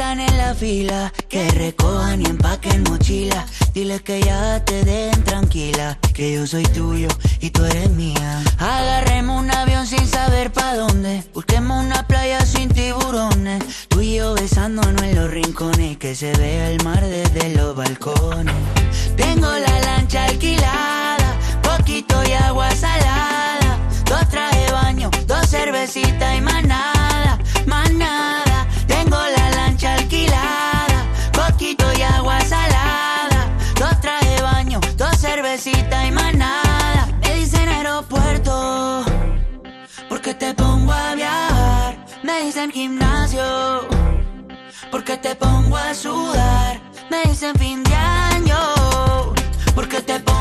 están 0.00 0.20
en 0.20 0.38
la 0.38 0.54
fila, 0.54 1.12
que 1.28 1.50
recojan 1.50 2.22
y 2.22 2.24
empaquen 2.24 2.84
mochila. 2.84 3.44
Diles 3.74 4.00
que 4.00 4.22
ya 4.22 4.64
te 4.64 4.82
den 4.82 5.22
tranquila, 5.24 5.98
que 6.14 6.32
yo 6.32 6.46
soy 6.46 6.62
tuyo 6.62 7.08
y 7.38 7.50
tú 7.50 7.66
eres 7.66 7.90
mía. 7.90 8.42
Agarremos 8.58 9.42
un 9.42 9.50
avión 9.50 9.86
sin 9.86 10.06
saber 10.06 10.52
pa' 10.52 10.74
dónde, 10.74 11.22
busquemos 11.34 11.84
una 11.84 12.06
playa 12.06 12.40
sin 12.46 12.70
tiburones. 12.70 13.62
Tú 13.88 14.00
y 14.00 14.14
yo 14.14 14.32
besándonos 14.32 15.02
en 15.02 15.16
los 15.16 15.30
rincones, 15.30 15.98
que 15.98 16.14
se 16.14 16.32
vea 16.32 16.70
el 16.70 16.82
mar 16.82 17.04
desde 17.04 17.54
los 17.54 17.76
balcones. 17.76 18.54
Tengo 19.18 19.52
la 19.52 19.80
lancha 19.80 20.24
alquilada, 20.24 21.36
poquito 21.62 22.24
y 22.26 22.32
agua 22.32 22.70
salada. 22.74 23.78
Dos 24.06 24.26
traje 24.30 24.60
de 24.60 24.72
baño, 24.72 25.10
dos 25.26 25.46
cervecitas 25.46 26.38
y 26.38 26.40
más 26.40 26.49
dicen 42.60 42.72
gimnasio, 42.72 43.88
porque 44.90 45.16
te 45.16 45.34
pongo 45.34 45.78
a 45.78 45.94
sudar. 45.94 46.78
Me 47.10 47.22
dicen 47.22 47.54
fin 47.56 47.82
de 47.82 47.94
año, 47.94 48.58
porque 49.74 50.02
te 50.02 50.20
pongo 50.20 50.39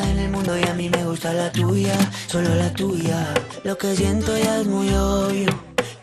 en 0.00 0.18
el 0.18 0.30
mundo 0.30 0.58
y 0.58 0.62
a 0.64 0.74
mí 0.74 0.88
me 0.88 1.04
gusta 1.04 1.32
la 1.32 1.52
tuya, 1.52 1.94
solo 2.26 2.54
la 2.54 2.72
tuya. 2.72 3.34
Lo 3.64 3.76
que 3.76 3.94
siento 3.94 4.36
ya 4.36 4.60
es 4.60 4.66
muy 4.66 4.88
obvio. 4.94 5.50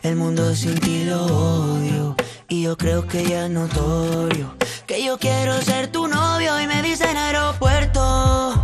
El 0.02 0.16
mundo 0.16 0.54
sin 0.54 0.78
ti 0.80 1.04
lo 1.04 1.26
odio. 1.26 2.16
Y 2.48 2.62
yo 2.62 2.76
creo 2.76 3.06
que 3.06 3.24
ya 3.24 3.46
es 3.46 3.50
notorio. 3.50 4.54
Que 4.86 5.04
yo 5.04 5.18
quiero 5.18 5.60
ser 5.62 5.88
tu 5.88 6.06
novio 6.06 6.60
y 6.60 6.66
me 6.66 6.82
dicen 6.82 7.16
aeropuerto. 7.16 8.54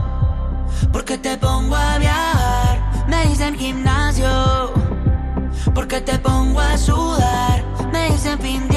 Porque 0.92 1.18
te 1.18 1.36
pongo 1.36 1.74
a 1.76 1.98
viajar. 1.98 3.06
Me 3.08 3.26
dicen 3.26 3.56
gimnasio. 3.58 4.72
Porque 5.74 6.00
te 6.00 6.18
pongo 6.18 6.60
a 6.60 6.78
sudar. 6.78 7.64
Me 7.92 8.10
dicen 8.10 8.38
fin 8.38 8.68
de. 8.68 8.76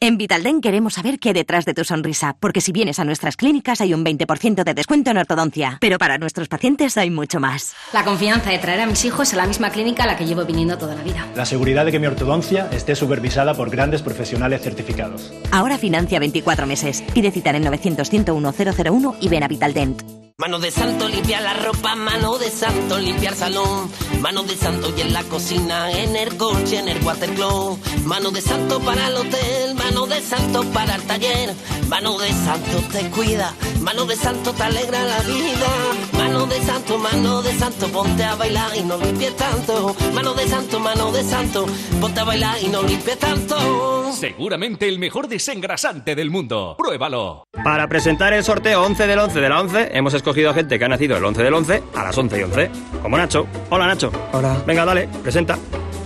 En 0.00 0.16
Vitalden 0.16 0.60
queremos 0.60 0.94
saber 0.94 1.18
qué 1.18 1.30
hay 1.30 1.34
detrás 1.34 1.64
de 1.64 1.74
tu 1.74 1.82
sonrisa, 1.82 2.36
porque 2.38 2.60
si 2.60 2.70
vienes 2.70 3.00
a 3.00 3.04
nuestras 3.04 3.36
clínicas 3.36 3.80
hay 3.80 3.94
un 3.94 4.04
20% 4.04 4.62
de 4.62 4.74
descuento 4.74 5.10
en 5.10 5.18
ortodoncia, 5.18 5.78
pero 5.80 5.98
para 5.98 6.18
nuestros 6.18 6.46
pacientes 6.46 6.96
hay 6.96 7.10
mucho 7.10 7.40
más. 7.40 7.74
La 7.92 8.04
confianza 8.04 8.50
de 8.50 8.58
traer 8.58 8.82
a 8.82 8.86
mis 8.86 9.04
hijos 9.04 9.32
a 9.32 9.36
la 9.36 9.46
misma 9.46 9.70
clínica 9.70 10.04
a 10.04 10.06
la 10.06 10.16
que 10.16 10.24
llevo 10.24 10.44
viniendo 10.44 10.78
toda 10.78 10.94
la 10.94 11.02
vida. 11.02 11.26
La 11.34 11.44
seguridad 11.44 11.84
de 11.84 11.90
que 11.90 11.98
mi 11.98 12.06
ortodoncia 12.06 12.68
esté 12.70 12.94
supervisada 12.94 13.54
por 13.54 13.70
grandes 13.70 14.02
profesionales 14.02 14.62
certificados. 14.62 15.32
Ahora 15.50 15.78
financia 15.78 16.20
24 16.20 16.66
meses. 16.68 17.02
Pide 17.12 17.32
citar 17.32 17.56
en 17.56 17.64
900 17.64 18.08
101 18.08 18.54
001 18.54 19.16
y 19.20 19.28
ven 19.28 19.42
a 19.42 19.48
Vitaldent. 19.48 20.27
Mano 20.40 20.60
de 20.60 20.70
santo 20.70 21.08
limpia 21.08 21.40
la 21.40 21.52
ropa, 21.52 21.96
mano 21.96 22.38
de 22.38 22.48
santo 22.48 22.96
limpia 23.00 23.30
el 23.30 23.34
salón, 23.34 23.90
mano 24.20 24.44
de 24.44 24.54
santo 24.54 24.94
y 24.96 25.00
en 25.00 25.12
la 25.12 25.24
cocina, 25.24 25.90
en 25.90 26.14
el 26.14 26.36
coche, 26.36 26.78
en 26.78 26.88
el 26.88 27.02
watercloak, 27.02 27.80
mano 28.04 28.30
de 28.30 28.40
santo 28.40 28.78
para 28.78 29.08
el 29.08 29.16
hotel, 29.16 29.74
mano 29.74 30.06
de 30.06 30.20
santo 30.20 30.62
para 30.72 30.94
el 30.94 31.02
taller, 31.02 31.52
mano 31.88 32.18
de 32.18 32.28
santo 32.28 32.78
te 32.92 33.10
cuida, 33.10 33.52
mano 33.80 34.04
de 34.04 34.14
santo 34.14 34.52
te 34.52 34.62
alegra 34.62 35.02
la 35.02 35.18
vida, 35.22 35.70
mano 36.12 36.46
de 36.46 36.62
santo, 36.62 36.98
mano 36.98 37.42
de 37.42 37.58
santo, 37.58 37.88
ponte 37.88 38.22
a 38.22 38.36
bailar 38.36 38.76
y 38.76 38.82
no 38.82 38.96
limpies 38.96 39.34
tanto, 39.34 39.96
mano 40.14 40.34
de 40.34 40.46
santo, 40.46 40.78
mano 40.78 41.10
de 41.10 41.24
santo, 41.24 41.66
ponte 42.00 42.20
a 42.20 42.24
bailar 42.24 42.62
y 42.62 42.68
no 42.68 42.84
limpies 42.84 43.18
tanto. 43.18 44.12
Seguramente 44.12 44.86
el 44.86 45.00
mejor 45.00 45.26
desengrasante 45.26 46.14
del 46.14 46.30
mundo. 46.30 46.76
Pruébalo. 46.78 47.48
Para 47.64 47.88
presentar 47.88 48.32
el 48.32 48.44
sorteo 48.44 48.84
11 48.84 49.06
del 49.08 49.18
11 49.18 49.40
de 49.40 49.48
la 49.48 49.60
11, 49.60 49.90
hemos 49.92 50.14
escogido 50.14 50.27
a 50.30 50.54
gente 50.54 50.78
que 50.78 50.84
ha 50.84 50.88
nacido 50.88 51.16
el 51.16 51.24
11 51.24 51.42
del 51.42 51.54
11 51.54 51.82
a 51.94 52.04
las 52.04 52.16
11 52.18 52.38
y 52.38 52.42
11. 52.42 52.70
Como 53.02 53.16
Nacho. 53.16 53.46
Hola, 53.70 53.86
Nacho. 53.86 54.10
Hola. 54.32 54.56
Venga, 54.66 54.84
dale, 54.84 55.08
presenta. 55.22 55.58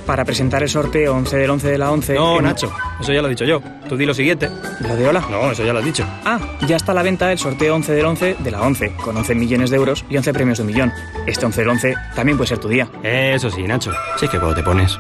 Para 0.07 0.25
presentar 0.25 0.63
el 0.63 0.69
sorteo 0.69 1.15
11 1.15 1.37
del 1.37 1.51
11 1.51 1.69
de 1.69 1.79
la 1.79 1.91
11... 1.93 2.15
No, 2.15 2.39
en- 2.39 2.45
Nacho, 2.45 2.73
eso 3.01 3.13
ya 3.13 3.21
lo 3.23 3.29
he 3.29 3.31
dicho 3.31 3.45
yo. 3.45 3.63
Tú 3.89 3.97
di 3.97 4.05
lo 4.05 4.13
siguiente. 4.15 4.49
¿Lo 4.81 4.97
de 4.97 5.07
hola? 5.09 5.25
No, 5.31 5.53
eso 5.53 5.65
ya 5.65 5.73
lo 5.73 5.79
has 5.79 5.85
dicho. 5.85 6.05
Ah, 6.25 6.41
ya 6.67 6.75
está 6.77 6.91
a 6.91 6.95
la 6.97 7.03
venta 7.05 7.31
el 7.31 7.39
sorteo 7.39 7.75
11 7.77 7.93
del 7.93 8.05
11 8.07 8.37
de 8.41 8.51
la 8.51 8.63
11, 8.63 8.95
con 9.05 9.17
11 9.17 9.35
millones 9.37 9.71
de 9.71 9.77
euros 9.77 10.05
y 10.11 10.17
11 10.17 10.33
premios 10.33 10.59
de 10.59 10.63
un 10.65 10.69
millón. 10.71 10.93
Este 11.27 11.47
11 11.47 11.61
del 11.61 11.71
11 11.71 11.95
también 12.17 12.37
puede 12.37 12.49
ser 12.49 12.59
tu 12.59 12.69
día. 12.69 12.89
Eso 13.05 13.49
sí, 13.51 13.63
Nacho. 13.63 13.93
Sí 14.17 14.25
es 14.25 14.31
que 14.31 14.39
cuando 14.39 14.57
te 14.57 14.63
pones... 14.65 14.99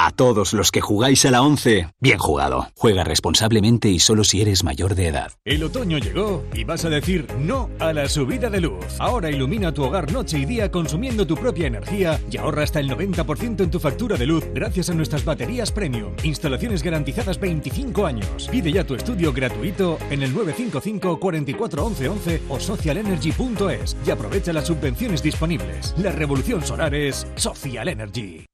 A 0.00 0.12
todos 0.12 0.52
los 0.52 0.70
que 0.70 0.80
jugáis 0.80 1.24
a 1.24 1.32
la 1.32 1.42
11, 1.42 1.88
bien 1.98 2.18
jugado. 2.18 2.68
Juega 2.76 3.02
responsablemente 3.02 3.88
y 3.88 3.98
solo 3.98 4.22
si 4.22 4.40
eres 4.40 4.62
mayor 4.62 4.94
de 4.94 5.08
edad. 5.08 5.32
El 5.44 5.64
otoño 5.64 5.98
llegó 5.98 6.44
y 6.54 6.62
vas 6.62 6.84
a 6.84 6.88
decir 6.88 7.26
no 7.40 7.68
a 7.80 7.92
la 7.92 8.08
subida 8.08 8.48
de 8.48 8.60
luz. 8.60 8.84
Ahora 9.00 9.28
ilumina 9.28 9.74
tu 9.74 9.82
hogar 9.82 10.12
noche 10.12 10.38
y 10.38 10.44
día 10.44 10.70
consumiendo 10.70 11.26
tu 11.26 11.34
propia 11.34 11.66
energía 11.66 12.20
y 12.30 12.36
ahorra 12.36 12.62
hasta 12.62 12.78
el 12.78 12.88
90% 12.88 13.60
en 13.60 13.70
tu 13.72 13.80
factura 13.80 14.16
de 14.16 14.26
luz 14.26 14.44
gracias 14.54 14.88
a 14.88 14.94
nuestras 14.94 15.24
baterías 15.24 15.72
premium. 15.72 16.14
Instalaciones 16.22 16.84
garantizadas 16.84 17.40
25 17.40 18.06
años. 18.06 18.48
Pide 18.52 18.70
ya 18.70 18.84
tu 18.84 18.94
estudio 18.94 19.32
gratuito 19.32 19.98
en 20.10 20.22
el 20.22 20.32
955 20.32 21.18
44 21.18 21.84
11 21.86 22.08
11 22.08 22.42
o 22.48 22.60
socialenergy.es 22.60 23.96
y 24.06 24.10
aprovecha 24.12 24.52
las 24.52 24.68
subvenciones 24.68 25.24
disponibles. 25.24 25.92
La 25.98 26.12
revolución 26.12 26.64
solar 26.64 26.94
es 26.94 27.26
Social 27.34 27.88
Energy. 27.88 28.46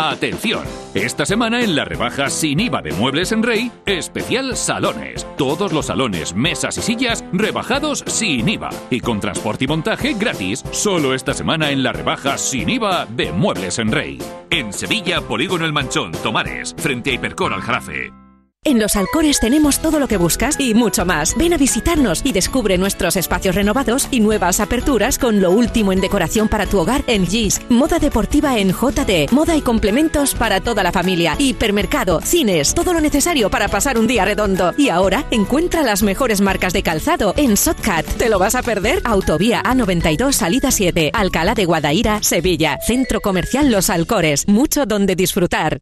Atención, 0.00 0.62
esta 0.94 1.26
semana 1.26 1.60
en 1.60 1.74
la 1.74 1.84
rebaja 1.84 2.30
sin 2.30 2.60
IVA 2.60 2.82
de 2.82 2.92
Muebles 2.92 3.32
en 3.32 3.42
Rey, 3.42 3.72
especial 3.84 4.56
salones. 4.56 5.26
Todos 5.36 5.72
los 5.72 5.86
salones, 5.86 6.36
mesas 6.36 6.78
y 6.78 6.82
sillas 6.82 7.24
rebajados 7.32 8.04
sin 8.06 8.48
IVA 8.48 8.70
y 8.90 9.00
con 9.00 9.18
transporte 9.18 9.64
y 9.64 9.66
montaje 9.66 10.14
gratis. 10.14 10.64
Solo 10.70 11.14
esta 11.14 11.34
semana 11.34 11.72
en 11.72 11.82
la 11.82 11.92
rebaja 11.92 12.38
sin 12.38 12.68
IVA 12.68 13.06
de 13.06 13.32
Muebles 13.32 13.80
en 13.80 13.90
Rey. 13.90 14.18
En 14.50 14.72
Sevilla, 14.72 15.20
Polígono 15.20 15.64
El 15.64 15.72
Manchón, 15.72 16.12
Tomares, 16.12 16.76
frente 16.78 17.10
a 17.10 17.14
Hipercor 17.14 17.52
al 17.52 17.62
Jarafe. 17.62 18.27
En 18.64 18.78
Los 18.78 18.96
Alcores 18.96 19.40
tenemos 19.40 19.78
todo 19.78 19.98
lo 19.98 20.08
que 20.08 20.18
buscas 20.18 20.60
y 20.60 20.74
mucho 20.74 21.06
más. 21.06 21.34
Ven 21.38 21.54
a 21.54 21.56
visitarnos 21.56 22.20
y 22.22 22.32
descubre 22.32 22.76
nuestros 22.76 23.16
espacios 23.16 23.54
renovados 23.54 24.08
y 24.10 24.20
nuevas 24.20 24.60
aperturas 24.60 25.16
con 25.18 25.40
lo 25.40 25.52
último 25.52 25.90
en 25.90 26.02
decoración 26.02 26.48
para 26.48 26.66
tu 26.66 26.78
hogar 26.78 27.02
en 27.06 27.26
GIS, 27.26 27.62
moda 27.70 27.98
deportiva 27.98 28.58
en 28.58 28.72
JD, 28.72 29.32
moda 29.32 29.56
y 29.56 29.62
complementos 29.62 30.34
para 30.34 30.60
toda 30.60 30.82
la 30.82 30.92
familia, 30.92 31.34
hipermercado, 31.38 32.20
cines, 32.20 32.74
todo 32.74 32.92
lo 32.92 33.00
necesario 33.00 33.48
para 33.48 33.68
pasar 33.68 33.96
un 33.96 34.06
día 34.06 34.26
redondo. 34.26 34.74
Y 34.76 34.90
ahora 34.90 35.24
encuentra 35.30 35.82
las 35.82 36.02
mejores 36.02 36.40
marcas 36.40 36.74
de 36.74 36.82
calzado 36.82 37.32
en 37.38 37.56
Sotcat. 37.56 38.04
¿Te 38.18 38.28
lo 38.28 38.38
vas 38.38 38.54
a 38.54 38.62
perder? 38.62 39.00
Autovía 39.04 39.62
A92 39.62 40.32
Salida 40.32 40.72
7, 40.72 41.12
Alcalá 41.14 41.54
de 41.54 41.64
Guadaira, 41.64 42.22
Sevilla, 42.22 42.78
Centro 42.86 43.20
Comercial 43.20 43.70
Los 43.70 43.88
Alcores, 43.88 44.46
mucho 44.48 44.84
donde 44.84 45.14
disfrutar. 45.14 45.78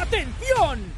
¡Atención! 0.00 0.93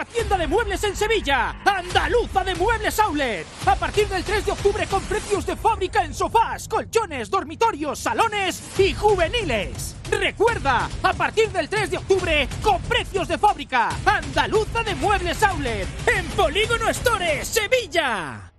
Nueva 0.00 0.14
tienda 0.14 0.38
de 0.38 0.46
muebles 0.46 0.82
en 0.84 0.96
Sevilla, 0.96 1.60
Andaluza 1.62 2.42
de 2.42 2.54
Muebles 2.54 2.98
Outlet. 3.00 3.46
A 3.66 3.76
partir 3.76 4.08
del 4.08 4.24
3 4.24 4.46
de 4.46 4.52
octubre 4.52 4.86
con 4.86 5.02
precios 5.02 5.44
de 5.44 5.56
fábrica 5.56 6.02
en 6.02 6.14
sofás, 6.14 6.66
colchones, 6.68 7.28
dormitorios, 7.28 7.98
salones 7.98 8.62
y 8.78 8.94
juveniles. 8.94 9.94
Recuerda, 10.10 10.88
a 11.02 11.12
partir 11.12 11.50
del 11.50 11.68
3 11.68 11.90
de 11.90 11.98
octubre 11.98 12.48
con 12.62 12.80
precios 12.82 13.28
de 13.28 13.36
fábrica, 13.36 13.90
Andaluza 14.06 14.82
de 14.82 14.94
Muebles 14.94 15.42
Outlet, 15.42 15.86
en 16.08 16.24
Polígono 16.28 16.88
Store, 16.88 17.44
Sevilla. 17.44 18.52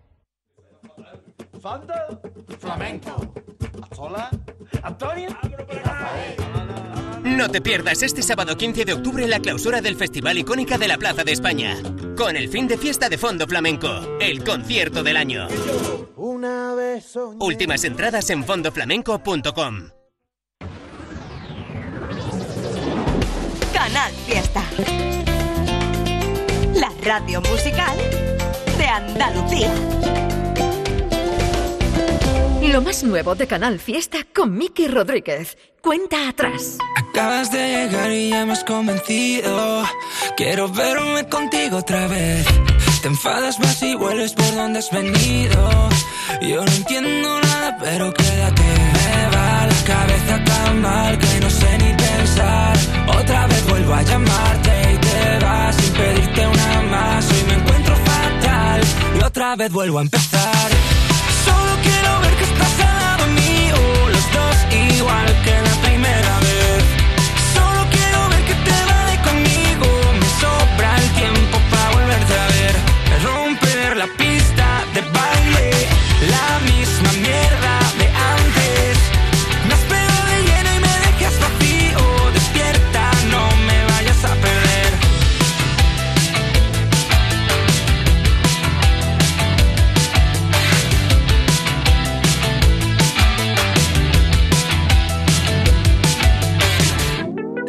Fanta, 1.60 2.08
flamenco. 2.60 3.34
Hola, 3.98 4.30
Antonio. 4.84 5.30
No 7.38 7.50
te 7.50 7.62
pierdas 7.62 8.04
este 8.04 8.22
sábado 8.22 8.58
15 8.58 8.84
de 8.84 8.94
octubre 8.94 9.26
la 9.28 9.40
clausura 9.40 9.82
del 9.82 9.96
Festival 9.96 10.38
Icónica 10.38 10.78
de 10.78 10.88
la 10.88 10.98
Plaza 10.98 11.24
de 11.24 11.32
España. 11.32 11.78
Con 12.18 12.36
el 12.36 12.50
fin 12.50 12.68
de 12.68 12.78
fiesta 12.78 13.08
de 13.08 13.18
Fondo 13.18 13.48
Flamenco, 13.48 13.90
el 14.20 14.44
concierto 14.44 15.02
del 15.02 15.16
año. 15.16 15.48
Una 16.18 16.76
vez 16.76 17.06
soñé. 17.06 17.38
Últimas 17.40 17.84
entradas 17.86 18.30
en 18.30 18.44
fondoflamenco.com. 18.44 19.90
Canal 23.74 24.14
Fiesta. 24.28 24.64
La 26.76 26.92
radio 27.04 27.42
musical 27.42 27.98
de 28.78 28.86
Andalucía. 28.86 30.31
Lo 32.62 32.80
más 32.80 33.04
nuevo 33.04 33.34
de 33.34 33.48
Canal 33.48 33.80
Fiesta 33.80 34.20
con 34.36 34.56
Miki 34.56 34.88
Rodríguez. 34.88 35.58
Cuenta 35.82 36.30
atrás. 36.30 36.78
Acabas 36.96 37.52
de 37.52 37.58
llegar 37.58 38.12
y 38.12 38.30
ya 38.30 38.46
me 38.46 38.54
has 38.54 38.64
convencido. 38.64 39.84
Quiero 40.38 40.70
verme 40.70 41.28
contigo 41.28 41.78
otra 41.78 42.08
vez. 42.08 42.46
Te 43.02 43.08
enfadas 43.08 43.60
más 43.60 43.82
y 43.82 43.96
vuelves 43.96 44.34
por 44.34 44.54
donde 44.54 44.78
has 44.78 44.92
venido. 44.92 45.90
Yo 46.42 46.64
no 46.64 46.72
entiendo 46.72 47.42
nada, 47.42 47.78
pero 47.82 48.14
quédate. 48.14 48.62
Me 48.62 49.36
va 49.36 49.68
la 49.68 49.84
cabeza 49.84 50.44
tan 50.44 50.82
mal 50.82 51.18
que 51.18 51.40
no 51.42 51.50
sé 51.50 51.78
ni 51.80 51.94
pensar. 51.96 52.78
Otra 53.20 53.48
vez 53.48 53.68
vuelvo 53.70 53.94
a 53.96 54.04
llamarte 54.04 54.94
y 54.94 54.98
te 54.98 55.46
vas 55.46 55.76
sin 55.76 55.94
pedirte 55.94 56.48
una 56.48 56.82
más. 56.92 57.26
Hoy 57.32 57.44
me 57.48 57.54
encuentro 57.56 57.96
fatal 57.96 58.82
y 59.20 59.24
otra 59.24 59.56
vez 59.56 59.72
vuelvo 59.72 59.98
a 59.98 60.02
empezar. 60.04 61.01
La 65.64 65.82
primera 65.82 66.40
vez. 66.40 66.84
Solo 67.54 67.86
quiero 67.90 68.30
ver 68.30 68.44
que 68.46 68.54
te 68.68 68.78
vale 68.92 69.16
conmigo, 69.28 69.88
me 70.20 70.28
sobra 70.40 70.96
el 70.98 71.10
tiempo 71.12 71.58
para 71.70 71.90
volverte 71.92 72.34
a 72.34 72.48
ver. 72.48 72.76
Romper 73.24 73.98
la 73.98 74.08
pista 74.08 74.68
de 74.94 75.02
baile, 75.02 75.72
la 76.30 76.60
misma 76.72 77.12
mierda 77.22 77.71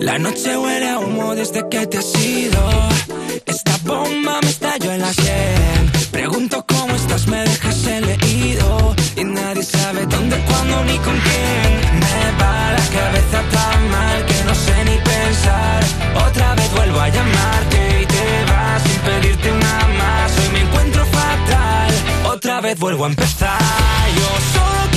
La 0.02 0.18
noche 0.18 0.58
huele 0.58 0.88
a 0.88 0.98
humo 0.98 1.32
desde 1.36 1.68
que 1.68 1.86
te 1.86 1.98
has 1.98 2.12
ido. 2.18 2.60
Esta 3.46 3.76
bomba 3.84 4.40
me 4.42 4.50
estalló 4.50 4.90
en 4.90 5.00
la 5.00 5.12
sien. 5.12 5.92
Pregunto 6.10 6.64
cómo 6.66 6.92
estás, 6.96 7.28
me 7.28 7.40
dejas 7.44 7.86
el. 7.86 8.04
Y 9.14 9.22
nadie 9.22 9.24
nadie 9.24 9.62
sabe 9.62 10.04
dónde, 10.06 10.36
cuándo 10.48 10.82
ni 10.86 10.98
con 10.98 11.16
quién. 11.26 12.00
Me 12.02 12.42
va 12.42 12.72
la 12.72 12.86
cabeza 12.98 13.38
tan 13.52 13.90
mal 13.90 14.26
que 14.26 14.44
no 14.44 14.54
sé 14.56 14.76
ni 14.86 14.96
pensar. 15.12 15.84
Otra 16.26 16.54
vez 16.56 16.72
vuelvo 16.72 16.98
a 16.98 17.08
llamarte 17.08 18.00
y 18.02 18.06
te 18.06 18.52
vas 18.52 18.82
sin 18.82 19.00
pedirte 19.02 19.52
una 19.52 19.86
más. 20.00 20.36
Hoy 20.36 20.48
me 20.52 20.60
encuentro 20.62 21.06
fatal. 21.06 21.92
Otra 22.34 22.60
vez 22.60 22.76
vuelvo 22.76 23.04
a 23.04 23.08
empezar. 23.08 23.60
Yo 24.18 24.28
solo 24.52 24.91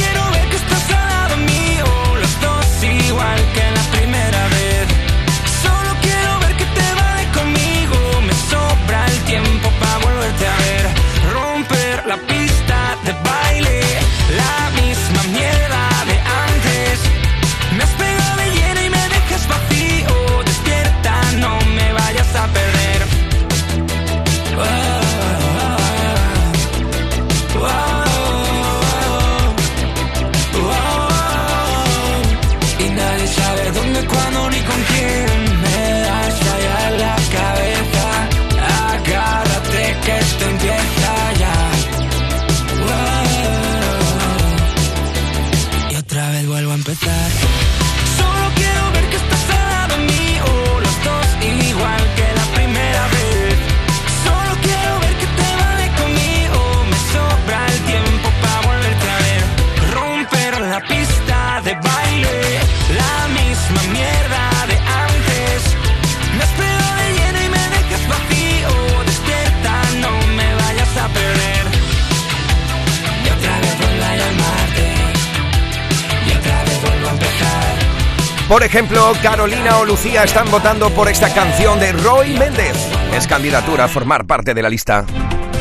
Por 78.55 78.63
ejemplo, 78.63 79.11
Carolina 79.21 79.79
o 79.79 79.85
Lucía 79.85 80.23
están 80.23 80.49
votando 80.49 80.89
por 80.91 81.09
esta 81.09 81.27
canción 81.33 81.77
de 81.77 81.91
Roy 81.91 82.37
Méndez. 82.37 82.77
Es 83.13 83.27
candidatura 83.27 83.83
a 83.83 83.87
formar 83.89 84.25
parte 84.25 84.53
de 84.53 84.61
la 84.61 84.69
lista. 84.69 85.05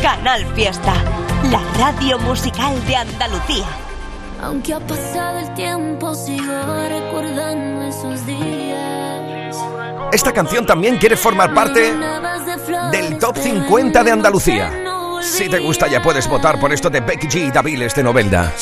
Canal 0.00 0.46
Fiesta, 0.54 0.94
la 1.50 1.60
radio 1.76 2.20
musical 2.20 2.72
de 2.86 2.94
Andalucía. 2.94 3.66
Aunque 4.40 4.74
ha 4.74 4.78
pasado 4.78 5.40
el 5.40 5.52
tiempo, 5.54 6.14
sigo 6.14 6.54
recordando 6.88 7.82
esos 7.82 8.24
días. 8.28 9.56
Esta 10.12 10.30
canción 10.30 10.64
también 10.64 10.96
quiere 10.96 11.16
formar 11.16 11.52
parte 11.52 11.92
del 12.92 13.18
Top 13.18 13.36
50 13.36 14.04
de 14.04 14.10
Andalucía. 14.12 14.70
Si 15.20 15.48
te 15.48 15.58
gusta 15.58 15.88
ya 15.88 16.00
puedes 16.00 16.28
votar 16.28 16.60
por 16.60 16.72
esto 16.72 16.88
de 16.90 17.00
Becky 17.00 17.26
G 17.26 17.48
y 17.48 17.50
Daviles 17.50 17.92
de 17.92 18.04
Novelda. 18.04 18.52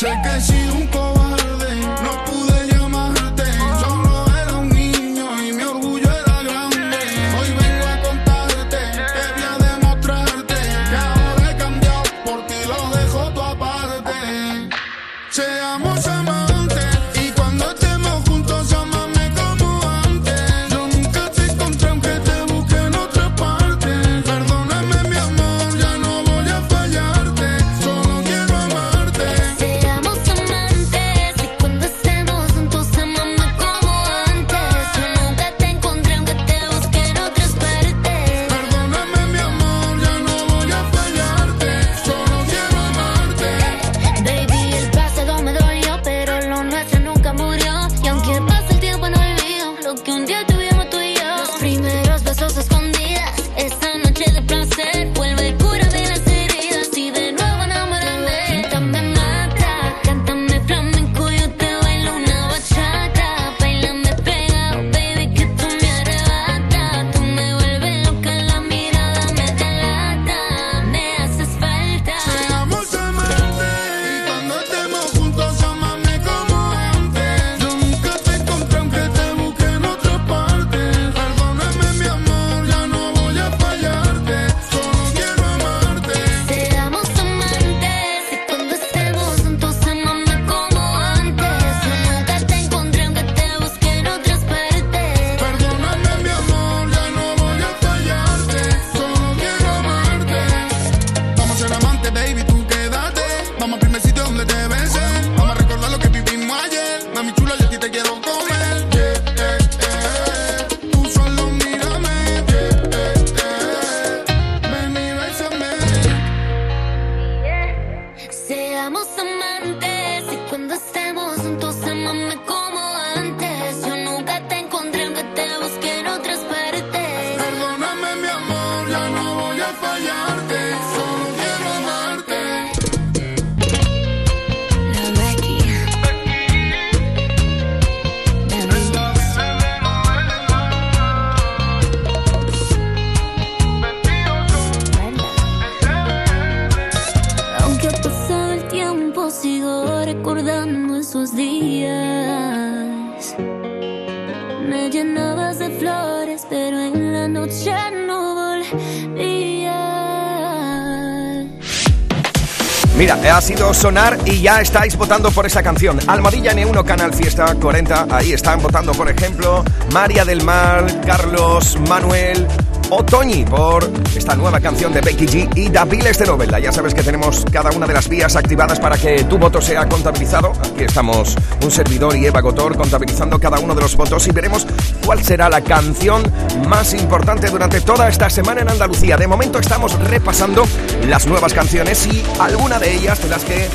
Mira, 162.97 163.19
ha 163.37 163.41
sido 163.41 163.75
sonar 163.75 164.19
y 164.27 164.43
ya 164.43 164.61
estáis 164.61 164.97
votando 164.97 165.31
por 165.33 165.45
esa 165.45 165.63
canción. 165.63 165.99
Almadilla 166.07 166.53
N1 166.53 166.85
Canal 166.85 167.13
Fiesta 167.13 167.55
40. 167.55 168.07
Ahí 168.11 168.33
están 168.33 168.63
votando, 168.63 168.93
por 168.93 169.11
ejemplo, 169.11 169.65
María 169.93 170.25
del 170.25 170.45
Mar, 170.45 170.87
Carlos, 171.05 171.79
Manuel. 171.89 172.47
Otoñi 172.91 173.47
por 173.47 173.91
esta 174.15 174.37
nueva 174.37 174.61
canción 174.61 174.93
de 174.93 175.01
Becky 175.01 175.27
G 175.27 175.57
y 175.57 175.71
Daviles 175.71 176.19
de 176.19 176.27
Novela. 176.27 176.59
Ya 176.59 176.71
sabes 176.71 176.93
que 176.93 177.03
tenemos 177.03 177.43
cada 177.51 177.71
una 177.71 177.87
de 177.87 177.95
las 177.95 178.07
vías 178.07 178.37
activadas 178.37 178.79
para 178.79 178.99
que 178.99 179.25
tu 179.25 179.39
voto 179.39 179.63
sea 179.63 179.89
contabilizado. 179.89 180.53
Aquí 180.61 180.85
estamos 180.85 181.35
un 181.65 181.71
servidor 181.71 182.15
y 182.15 182.27
Eva 182.27 182.43
Gotor 182.43 182.77
contabilizando 182.77 183.39
cada 183.41 183.59
uno 183.61 183.75
de 183.75 183.81
los 183.81 183.97
votos 183.97 184.29
y 184.29 184.33
veremos 184.33 184.67
cuál 185.05 185.23
será 185.25 185.49
la 185.49 185.63
canción 185.63 186.23
más 186.69 186.95
importante 186.95 187.49
durante 187.51 187.81
toda 187.81 188.09
esta 188.09 188.31
semana 188.31 188.63
en 188.63 188.71
Andalucía. 188.71 189.17
De 189.17 189.27
momento 189.27 189.59
estamos 189.59 189.99
repasando 190.01 190.65
las 191.07 191.27
nuevas 191.27 191.53
canciones 191.53 192.07
y 192.07 192.23
alguna 192.41 192.79
de 192.79 192.95
ellas 192.95 193.23
de 193.23 193.29
las 193.29 193.45
que 193.45 193.69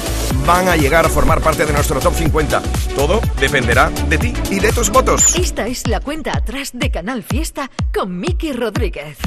van 0.45 0.67
a 0.67 0.75
llegar 0.75 1.05
a 1.05 1.09
formar 1.09 1.41
parte 1.41 1.65
de 1.65 1.73
nuestro 1.73 1.99
top 1.99 2.15
50. 2.15 2.61
Todo 2.95 3.21
dependerá 3.39 3.89
de 3.89 4.17
ti 4.17 4.33
y 4.49 4.59
de 4.59 4.71
tus 4.71 4.89
votos. 4.89 5.35
Esta 5.35 5.67
es 5.67 5.87
la 5.87 5.99
cuenta 5.99 6.31
atrás 6.35 6.71
de 6.73 6.89
Canal 6.89 7.23
Fiesta 7.23 7.69
con 7.93 8.19
Miki 8.19 8.53
Rodríguez. 8.53 9.17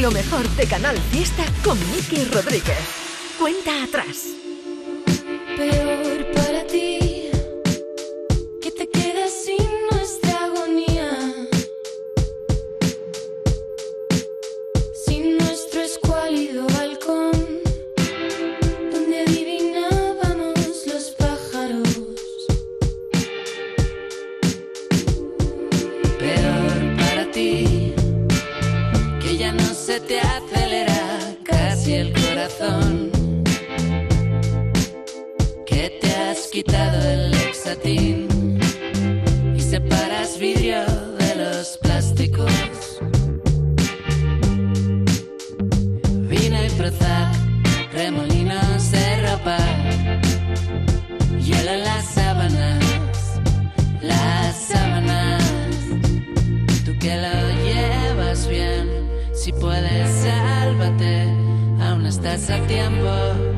Lo 0.00 0.10
mejor 0.10 0.48
de 0.50 0.66
Canal 0.66 0.96
Fiesta 1.10 1.44
con 1.62 1.78
Miki 1.90 2.24
Rodríguez. 2.24 2.78
Cuenta 3.38 3.84
atrás. 3.84 4.24
Pero... 5.56 6.13
September. 62.36 63.53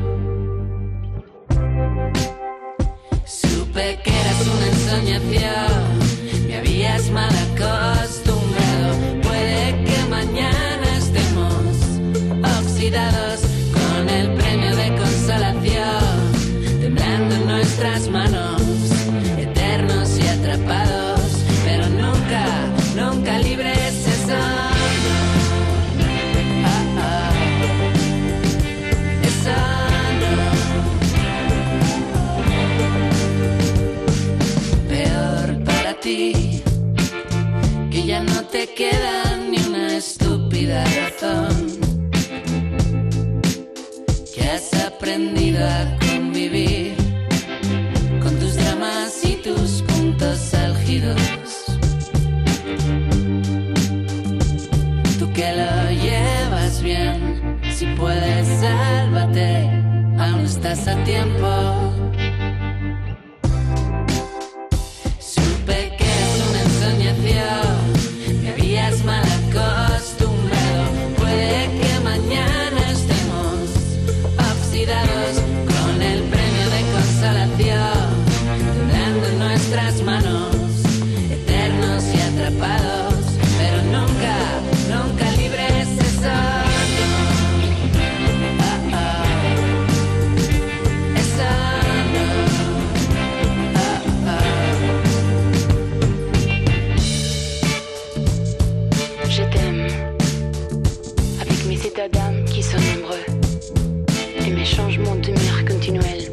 et 104.45 104.51
mes 104.51 104.65
changements 104.65 105.15
d'humeur 105.15 105.65
continuels, 105.67 106.29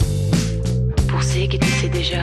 pour 1.09 1.23
ceux 1.23 1.47
qui 1.47 1.59
tu 1.59 1.69
sais 1.69 1.89
déjà. 1.89 2.23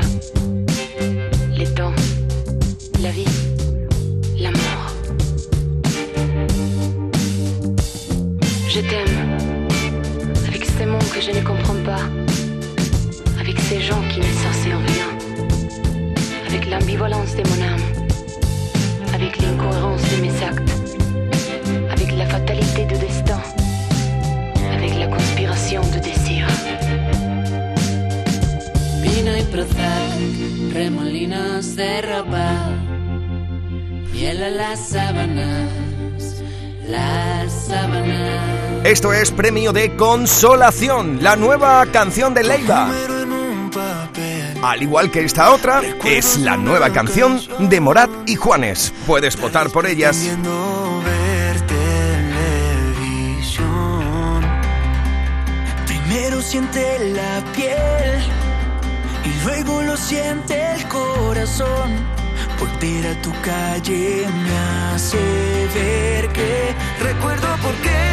Esto 38.92 39.14
es 39.14 39.32
Premio 39.32 39.72
de 39.72 39.96
Consolación, 39.96 41.24
la 41.24 41.38
nueva 41.38 41.86
canción 41.94 42.34
de 42.34 42.44
Leiva. 42.44 42.92
Al 44.62 44.84
igual 44.84 45.10
que 45.10 45.24
esta 45.24 45.54
otra, 45.54 45.82
es 46.04 46.40
la 46.40 46.58
nueva 46.58 46.90
canción 46.90 47.40
de 47.58 47.80
Morat 47.80 48.10
y 48.26 48.36
Juanes. 48.36 48.94
Puedes 49.08 49.40
votar 49.40 49.70
por 49.70 49.86
ellas. 49.86 50.30
Primero 55.88 56.42
siente 56.42 57.14
la 57.14 57.42
piel 57.56 58.22
y 59.24 59.46
luego 59.46 59.84
lo 59.84 59.96
siente 59.96 60.74
el 60.74 60.86
corazón. 60.90 61.92
Volver 62.60 63.08
a 63.08 63.22
tu 63.22 63.32
calle 63.42 64.28
me 64.44 64.94
hace 64.94 65.18
ver 65.74 66.28
que 66.34 66.76
recuerdo 67.02 67.48
por 67.64 67.74
qué 67.76 68.11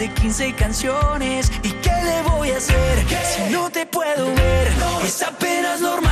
de 0.00 0.08
15 0.14 0.54
canciones. 0.54 1.52
¿Y 1.62 1.68
qué 1.72 1.90
le 1.90 2.22
voy 2.30 2.50
a 2.50 2.56
hacer 2.56 3.06
si 3.22 3.52
no 3.52 3.68
te 3.68 3.84
puedo 3.84 4.26
ver? 4.34 4.68
Es 5.04 5.22
apenas 5.22 5.82
normal 5.82 6.09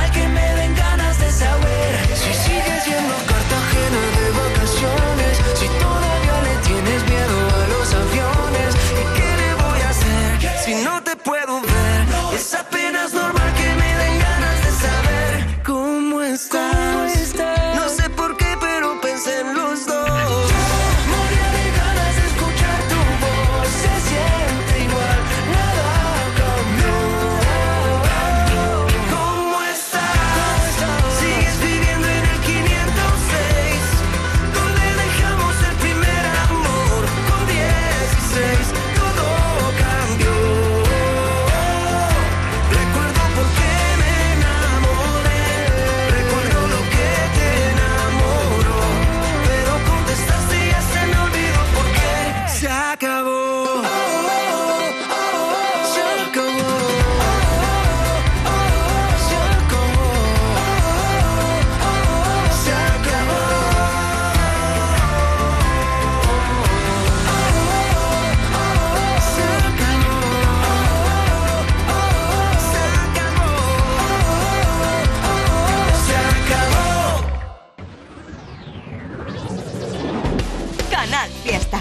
Canal 80.99 81.29
Fiesta. 81.45 81.79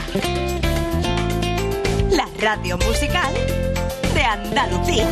La 2.10 2.28
radio 2.38 2.78
musical 2.78 3.34
de 4.14 4.22
Andalucía. 4.22 5.08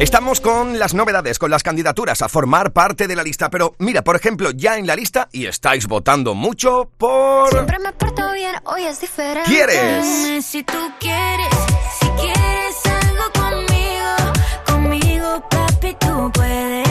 Estamos 0.00 0.40
con 0.40 0.76
las 0.76 0.92
novedades, 0.92 1.38
con 1.38 1.52
las 1.52 1.62
candidaturas 1.62 2.20
a 2.20 2.28
formar 2.28 2.72
parte 2.72 3.06
de 3.06 3.14
la 3.14 3.22
lista. 3.22 3.48
Pero 3.48 3.76
mira, 3.78 4.02
por 4.02 4.16
ejemplo, 4.16 4.50
ya 4.50 4.76
en 4.76 4.88
la 4.88 4.96
lista 4.96 5.28
y 5.30 5.46
estáis 5.46 5.86
votando 5.86 6.34
mucho 6.34 6.90
por. 6.98 7.48
Siempre 7.50 7.78
me 7.78 7.92
porto 7.92 8.32
bien, 8.32 8.56
hoy 8.64 8.82
es 8.82 9.00
diferente. 9.00 9.48
¿Quieres? 9.48 10.24
Dime 10.24 10.42
Si 10.42 10.64
tú 10.64 10.78
quieres, 10.98 11.54
si 12.00 12.08
quieres 12.08 12.86
algo 12.86 13.24
conmigo, 13.32 14.32
conmigo, 14.66 15.48
papi, 15.48 15.96
tú 16.00 16.32
puedes 16.32 16.83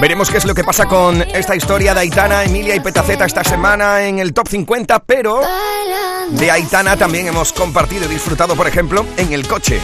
Veremos 0.00 0.30
qué 0.30 0.38
es 0.38 0.44
lo 0.44 0.54
que 0.54 0.62
pasa 0.62 0.86
con 0.86 1.20
esta 1.22 1.56
historia 1.56 1.92
de 1.92 2.00
Aitana, 2.00 2.44
Emilia 2.44 2.76
y 2.76 2.80
Petaceta 2.80 3.24
esta 3.24 3.42
semana 3.42 4.04
en 4.04 4.20
el 4.20 4.32
top 4.32 4.46
50, 4.46 5.00
pero 5.00 5.40
de 6.30 6.50
Aitana 6.52 6.96
también 6.96 7.26
hemos 7.26 7.52
compartido 7.52 8.04
y 8.04 8.08
disfrutado, 8.08 8.54
por 8.54 8.68
ejemplo, 8.68 9.04
en 9.16 9.32
el 9.32 9.48
coche. 9.48 9.80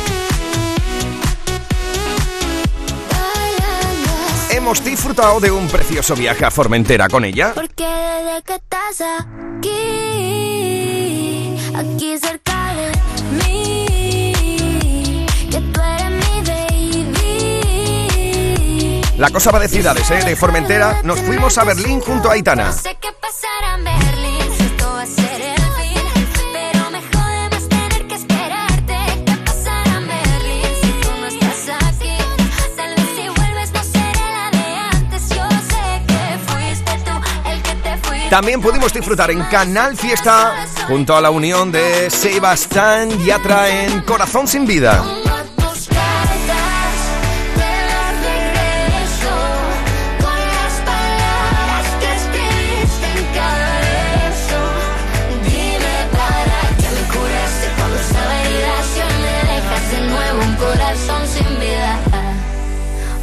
Hemos 4.51 4.85
disfrutado 4.85 5.41
de 5.41 5.51
un 5.51 5.67
precioso 5.67 6.15
viaje 6.15 6.45
a 6.45 6.51
Formentera 6.53 7.09
con 7.09 7.25
ella. 7.25 7.53
Porque 7.53 7.85
desde 7.85 8.43
que 8.45 8.55
estás 8.55 9.01
aquí, 9.61 9.71
aquí 11.75 12.17
cerca 12.19 12.54
La 19.17 19.31
cosa 19.31 19.53
va 19.53 19.61
de 19.61 19.69
ciudades, 19.69 20.11
¿eh? 20.11 20.25
De 20.25 20.35
Formentera 20.35 21.01
nos 21.05 21.21
fuimos 21.21 21.57
a 21.59 21.65
Berlín 21.65 22.01
junto 22.01 22.29
a 22.31 22.33
Aitana. 22.33 22.67
No 22.67 22.73
sé 22.73 22.97
qué 23.01 23.11
pasará 23.21 23.77
en 23.77 23.85
Berlín, 23.85 24.57
si 24.57 24.65
esto 24.65 24.91
va 24.93 25.03
a 25.03 25.07
ser 25.07 25.41
el 25.41 25.57
fin, 25.57 26.03
pero 26.53 26.91
me 26.91 27.01
jode 27.01 27.49
más 27.53 27.69
tener 27.69 28.09
que 28.09 28.15
esperarte. 28.17 28.97
¿Qué 29.25 29.37
pasará 29.47 29.99
en 29.99 30.09
Berlín 30.09 30.67
si 30.83 30.91
tú 31.01 31.09
no 31.21 31.27
estás 31.27 31.87
aquí? 31.87 32.17
Tal 32.77 32.95
vez 32.97 33.07
si 33.15 33.29
vuelves 33.29 33.73
no 33.73 33.83
seré 33.85 34.27
la 34.35 34.51
de 34.51 34.67
antes. 34.97 35.29
Yo 35.29 35.49
sé 35.49 36.03
que 36.09 36.39
fuiste 36.53 36.93
tú 37.05 37.51
el 37.51 37.63
que 37.63 37.75
te 37.77 37.97
fuiste. 37.99 38.31
También 38.31 38.61
pudimos 38.61 38.93
disfrutar 38.93 39.31
en 39.31 39.43
Canal 39.45 39.97
Fiesta 39.97 40.67
junto 40.89 41.17
a 41.17 41.21
la 41.21 41.31
unión 41.31 41.71
de 41.71 42.11
Sebastián 42.11 43.11
Yatra 43.25 43.69
en 43.69 44.01
Corazón 44.01 44.49
sin 44.49 44.67
Vida. 44.67 45.05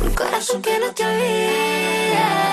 Un 0.02 0.14
corazón 0.14 0.62
que 0.62 0.80
no 0.80 0.94
te 0.94 1.04
olvida. 1.04 2.52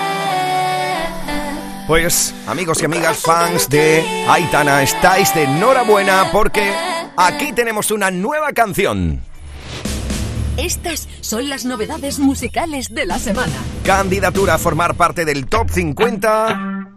Pues, 1.87 2.35
amigos 2.45 2.81
y 2.81 2.85
amigas, 2.85 3.17
fans 3.17 3.67
de 3.67 4.25
Aitana, 4.29 4.83
estáis 4.83 5.33
de 5.33 5.43
enhorabuena 5.45 6.29
porque 6.31 6.71
aquí 7.17 7.51
tenemos 7.51 7.89
una 7.89 8.11
nueva 8.11 8.53
canción. 8.53 9.21
Estas 10.55 11.07
son 11.21 11.49
las 11.49 11.65
novedades 11.65 12.19
musicales 12.19 12.93
de 12.93 13.05
la 13.05 13.17
semana. 13.17 13.55
Candidatura 13.83 14.55
a 14.55 14.57
formar 14.57 14.95
parte 14.95 15.25
del 15.25 15.47
top 15.47 15.69
50. 15.71 16.89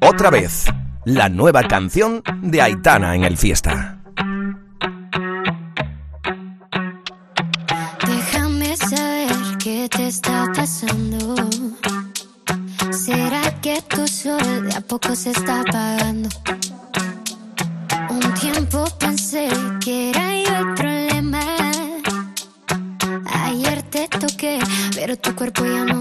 Otra 0.00 0.30
vez, 0.30 0.66
la 1.04 1.28
nueva 1.28 1.64
canción 1.64 2.22
de 2.40 2.62
Aitana 2.62 3.16
en 3.16 3.24
el 3.24 3.36
fiesta. 3.36 3.97
De 14.36 14.76
a 14.76 14.80
poco 14.82 15.16
se 15.16 15.30
está 15.30 15.60
apagando? 15.60 16.28
Un 18.10 18.34
tiempo 18.34 18.84
pensé 18.98 19.48
que 19.80 20.10
era 20.10 20.42
yo 20.42 20.56
el 20.56 20.74
problema. 20.74 21.40
Ayer 23.44 23.82
te 23.84 24.08
toqué, 24.08 24.58
pero 24.94 25.16
tu 25.16 25.34
cuerpo 25.34 25.64
ya 25.64 25.84
no 25.84 25.97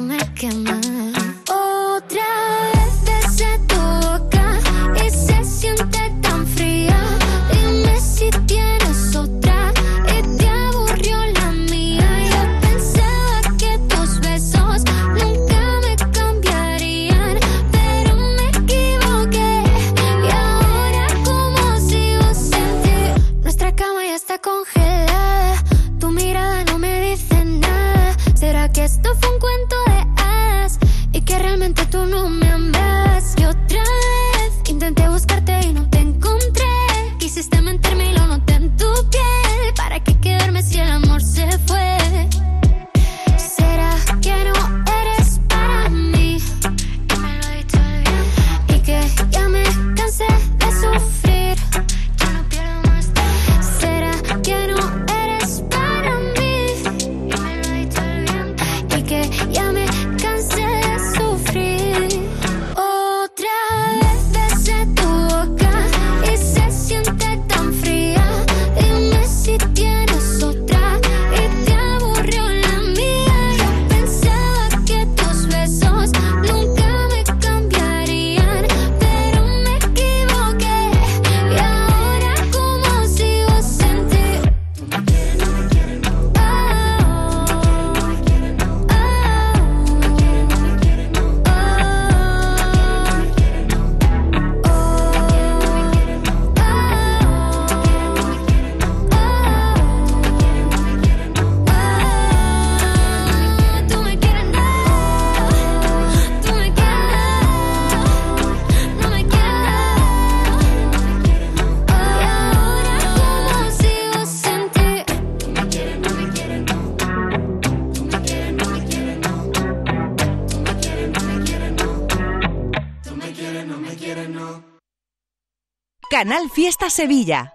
Canal 126.28 126.50
Fiesta 126.50 126.90
Sevilla. 126.90 127.54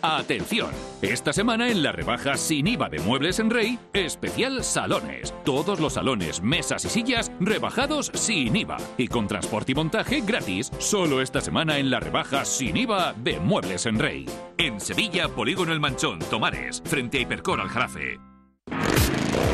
Atención, 0.00 0.70
esta 1.02 1.32
semana 1.32 1.68
en 1.68 1.82
la 1.82 1.90
rebaja 1.90 2.36
sin 2.36 2.68
IVA 2.68 2.88
de 2.88 3.00
Muebles 3.00 3.40
en 3.40 3.50
Rey, 3.50 3.80
especial 3.94 4.62
salones. 4.62 5.34
Todos 5.44 5.80
los 5.80 5.94
salones, 5.94 6.40
mesas 6.40 6.84
y 6.84 6.88
sillas 6.88 7.32
rebajados 7.40 8.12
sin 8.14 8.54
IVA 8.54 8.76
y 8.96 9.08
con 9.08 9.26
transporte 9.26 9.72
y 9.72 9.74
montaje 9.74 10.20
gratis. 10.20 10.70
Solo 10.78 11.20
esta 11.20 11.40
semana 11.40 11.78
en 11.78 11.90
la 11.90 11.98
rebaja 11.98 12.44
sin 12.44 12.76
IVA 12.76 13.12
de 13.14 13.40
Muebles 13.40 13.86
en 13.86 13.98
Rey. 13.98 14.26
En 14.56 14.78
Sevilla, 14.78 15.26
Polígono 15.28 15.72
El 15.72 15.80
Manchón, 15.80 16.20
Tomares, 16.30 16.80
frente 16.84 17.18
a 17.18 17.20
Hipercor 17.22 17.60
al 17.60 17.70
Jarafe. 17.70 18.20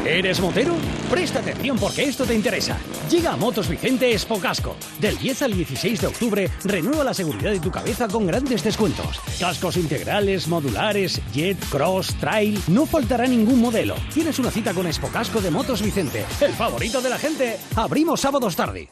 ¿Eres 0.04 0.38
motero? 0.38 0.74
Presta 1.10 1.38
atención 1.38 1.78
porque 1.78 2.04
esto 2.04 2.26
te 2.26 2.34
interesa. 2.34 2.78
Llega 3.10 3.32
a 3.32 3.36
Motos 3.36 3.68
Vicente 3.68 4.12
Espocasco. 4.12 4.76
Del 5.00 5.16
10 5.16 5.42
al 5.42 5.54
16 5.54 6.00
de 6.02 6.06
octubre, 6.06 6.50
renueva 6.62 7.04
la 7.04 7.14
seguridad 7.14 7.50
de 7.50 7.60
tu 7.60 7.70
cabeza 7.70 8.06
con 8.06 8.26
grandes 8.26 8.62
descuentos. 8.62 9.18
Cascos 9.40 9.78
integrales, 9.78 10.46
modulares, 10.46 11.22
jet, 11.32 11.58
cross, 11.70 12.14
trail. 12.20 12.60
No 12.68 12.84
faltará 12.84 13.26
ningún 13.26 13.60
modelo. 13.60 13.94
Tienes 14.12 14.38
una 14.38 14.50
cita 14.50 14.74
con 14.74 14.86
Espocasco 14.86 15.40
de 15.40 15.50
Motos 15.50 15.80
Vicente, 15.80 16.26
el 16.42 16.52
favorito 16.52 17.00
de 17.00 17.08
la 17.08 17.18
gente. 17.18 17.56
Abrimos 17.74 18.20
sábados 18.20 18.54
tarde. 18.56 18.90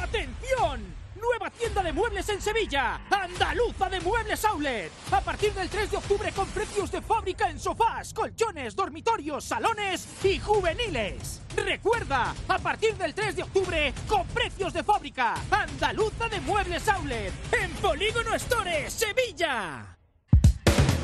¡Atención! 0.00 0.97
Nueva 1.28 1.50
tienda 1.50 1.82
de 1.82 1.92
muebles 1.92 2.26
en 2.30 2.40
Sevilla. 2.40 3.00
Andaluza 3.10 3.90
de 3.90 4.00
Muebles 4.00 4.42
Outlet. 4.46 4.90
A 5.10 5.20
partir 5.20 5.52
del 5.52 5.68
3 5.68 5.90
de 5.90 5.96
octubre 5.98 6.32
con 6.32 6.46
precios 6.48 6.90
de 6.90 7.02
fábrica 7.02 7.50
en 7.50 7.60
sofás, 7.60 8.14
colchones, 8.14 8.74
dormitorios, 8.74 9.44
salones 9.44 10.08
y 10.24 10.38
juveniles. 10.38 11.42
Recuerda, 11.54 12.34
a 12.48 12.58
partir 12.58 12.96
del 12.96 13.14
3 13.14 13.36
de 13.36 13.42
octubre 13.42 13.92
con 14.08 14.26
precios 14.28 14.72
de 14.72 14.82
fábrica. 14.82 15.34
Andaluza 15.50 16.28
de 16.28 16.40
Muebles 16.40 16.88
Outlet. 16.88 17.32
En 17.52 17.70
Polígono 17.72 18.34
Store, 18.34 18.90
Sevilla. 18.90 19.96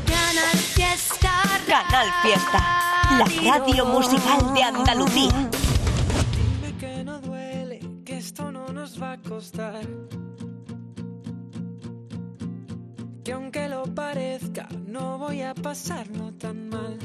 Canal 0.06 0.56
Fiesta. 0.56 1.42
Canal 1.66 2.08
Fiesta. 2.22 2.58
La 3.18 3.52
radio 3.52 3.84
musical 3.84 4.54
de 4.54 4.62
Andalucía. 4.62 5.50
Que 13.24 13.32
aunque 13.32 13.68
lo 13.68 13.82
parezca, 13.82 14.68
no 14.86 15.18
voy 15.18 15.42
a 15.42 15.54
pasarlo 15.54 16.32
tan 16.34 16.68
mal. 16.68 16.96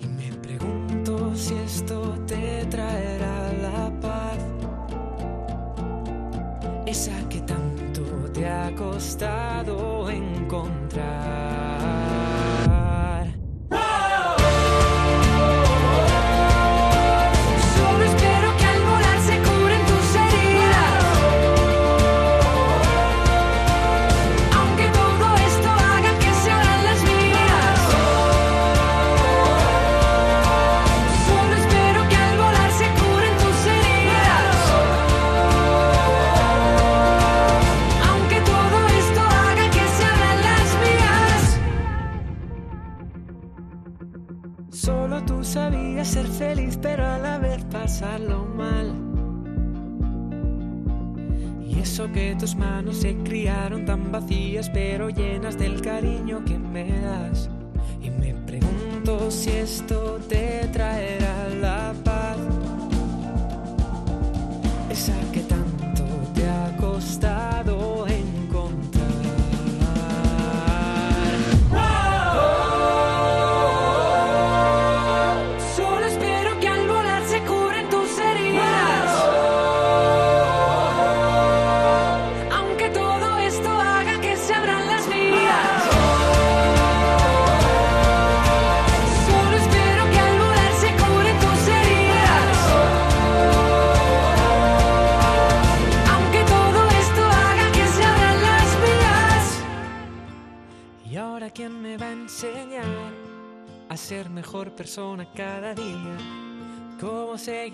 Y 0.00 0.06
me 0.08 0.32
pregunto 0.38 1.32
si 1.36 1.54
esto 1.54 2.18
te 2.26 2.66
traerá 2.66 3.52
la 3.62 4.00
paz. 4.00 4.38
Esa 6.84 7.28
que 7.28 7.40
tanto 7.42 8.02
te 8.32 8.48
ha 8.48 8.74
costado 8.74 10.10
encontrar. 10.10 11.67
Ser 46.18 46.26
feliz, 46.26 46.78
pero 46.80 47.06
a 47.06 47.18
la 47.18 47.38
vez 47.38 47.64
pasarlo 47.70 48.44
mal. 48.44 48.92
Y 51.64 51.80
eso 51.80 52.10
que 52.12 52.34
tus 52.38 52.56
manos 52.56 52.96
se 52.98 53.16
criaron 53.18 53.84
tan 53.84 54.10
vacías, 54.10 54.68
pero 54.70 55.10
llenas 55.10 55.56
del 55.58 55.80
cariño 55.80 56.44
que 56.44 56.58
me 56.58 57.00
das. 57.00 57.48
Y 58.02 58.10
me 58.10 58.34
pregunto 58.34 59.30
si 59.30 59.50
esto 59.50 60.18
te 60.28 60.68
traerá 60.72 61.48
la 61.60 61.94
paz. 62.04 62.38
Esa 64.90 65.14
que 65.32 65.40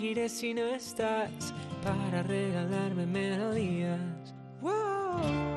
seguiré 0.05 0.29
si 0.29 0.53
no 0.53 0.61
estás 0.67 1.51
para 1.83 2.21
regalarme 2.21 3.07
melodías? 3.07 3.99
Solo 4.61 5.54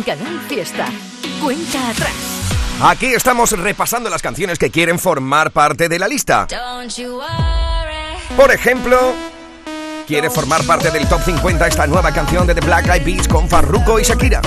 en 0.00 0.02
Canal 0.02 0.40
Fiesta. 0.48 0.86
Cuenta 1.42 1.90
atrás. 1.90 2.12
Aquí 2.82 3.06
estamos 3.06 3.52
repasando 3.52 4.08
las 4.08 4.22
canciones 4.22 4.58
que 4.58 4.70
quieren 4.70 4.98
formar 4.98 5.50
parte 5.50 5.88
de 5.88 5.98
la 5.98 6.08
lista. 6.08 6.46
Por 8.36 8.50
ejemplo, 8.52 8.98
quiere 10.06 10.30
formar 10.30 10.64
parte 10.64 10.90
del 10.90 11.06
top 11.08 11.22
50 11.22 11.66
esta 11.66 11.86
nueva 11.86 12.12
canción 12.12 12.46
de 12.46 12.54
The 12.54 12.60
Black 12.62 12.88
Eyed 12.88 13.02
Peas 13.02 13.28
con 13.28 13.48
Farruko 13.48 14.00
y 14.00 14.04
Shakira. 14.04 14.40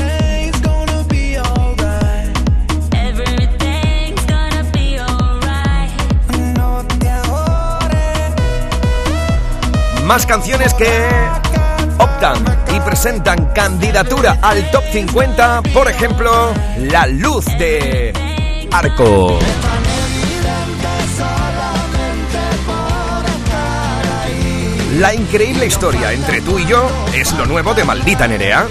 Más 10.05 10.25
canciones 10.25 10.73
que 10.73 11.09
optan 11.97 12.37
y 12.73 12.79
presentan 12.79 13.53
candidatura 13.53 14.37
al 14.41 14.69
top 14.71 14.83
50. 14.91 15.61
Por 15.73 15.89
ejemplo, 15.89 16.53
La 16.77 17.07
Luz 17.07 17.45
de 17.57 18.13
Arco. 18.71 19.39
La 24.99 25.13
increíble 25.13 25.65
historia 25.65 26.11
entre 26.13 26.39
tú 26.41 26.59
y 26.59 26.67
yo 26.67 26.87
es 27.13 27.33
lo 27.33 27.47
nuevo 27.47 27.73
de 27.73 27.83
Maldita 27.83 28.27
Nerea. 28.27 28.67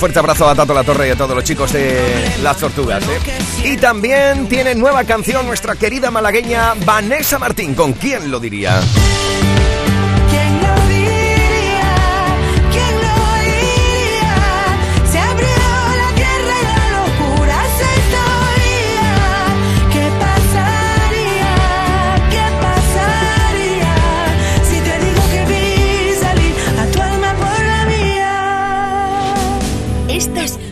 fuerte 0.00 0.18
abrazo 0.18 0.48
a 0.48 0.54
Tato 0.54 0.72
La 0.72 0.82
Torre 0.82 1.08
y 1.08 1.10
a 1.10 1.16
todos 1.16 1.34
los 1.36 1.44
chicos 1.44 1.74
de 1.74 2.32
Las 2.42 2.56
Tortugas. 2.56 3.04
¿eh? 3.04 3.18
Y 3.64 3.76
también 3.76 4.48
tiene 4.48 4.74
nueva 4.74 5.04
canción 5.04 5.46
nuestra 5.46 5.76
querida 5.76 6.10
malagueña 6.10 6.72
Vanessa 6.86 7.38
Martín, 7.38 7.74
¿con 7.74 7.92
quién 7.92 8.30
lo 8.30 8.40
diría? 8.40 8.80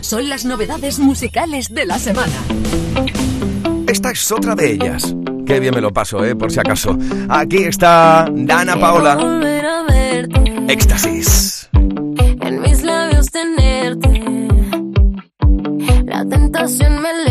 son 0.09 0.27
las 0.27 0.43
novedades 0.43 0.97
musicales 0.97 1.71
de 1.71 1.85
la 1.85 1.99
semana. 1.99 2.33
Esta 3.85 4.09
es 4.09 4.31
otra 4.31 4.55
de 4.55 4.71
ellas. 4.71 5.15
Qué 5.45 5.59
bien 5.59 5.75
me 5.75 5.81
lo 5.81 5.93
paso, 5.93 6.25
eh, 6.25 6.35
por 6.35 6.51
si 6.51 6.59
acaso. 6.59 6.97
Aquí 7.29 7.57
está 7.57 8.27
Dana 8.33 8.75
Paola. 8.79 9.19
Éxtasis. 10.67 11.69
En 11.73 12.59
mis 12.59 12.81
labios 12.81 13.27
tenerte. 13.27 14.23
La 16.05 16.25
tentación 16.25 17.03
me 17.03 17.28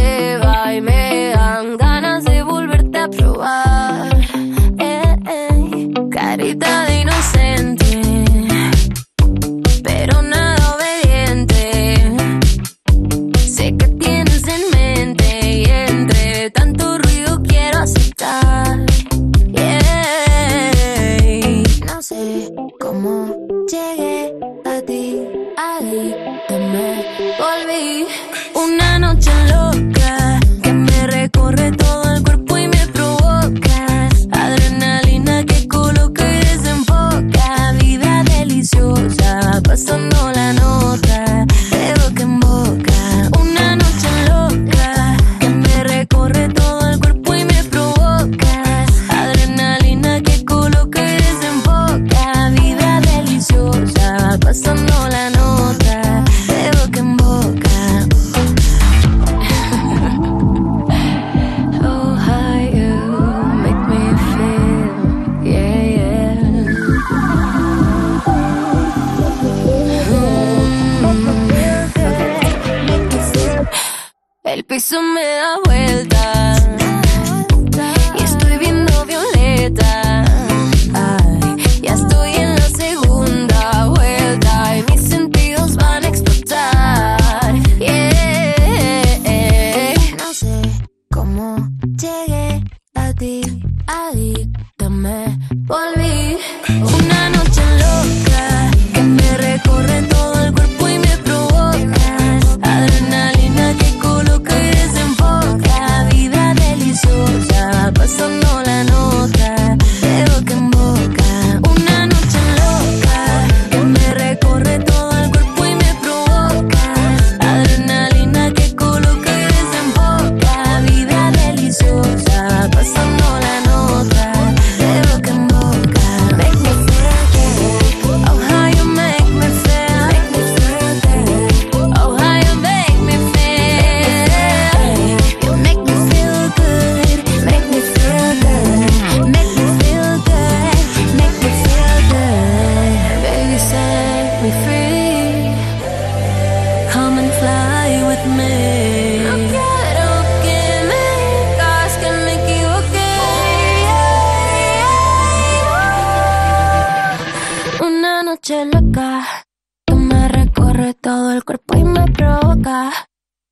el 161.38 161.44
cuerpo 161.44 161.76
y 161.76 161.84
me 161.84 162.04
provoca. 162.10 162.90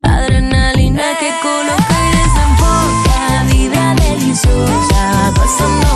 Adrenalina 0.02 1.04
que 1.20 1.30
coloca 1.40 1.96
y 2.04 2.10
desenfoca. 2.16 3.16
Vida 3.52 3.94
deliciosa, 3.94 5.32
pasando 5.36 5.95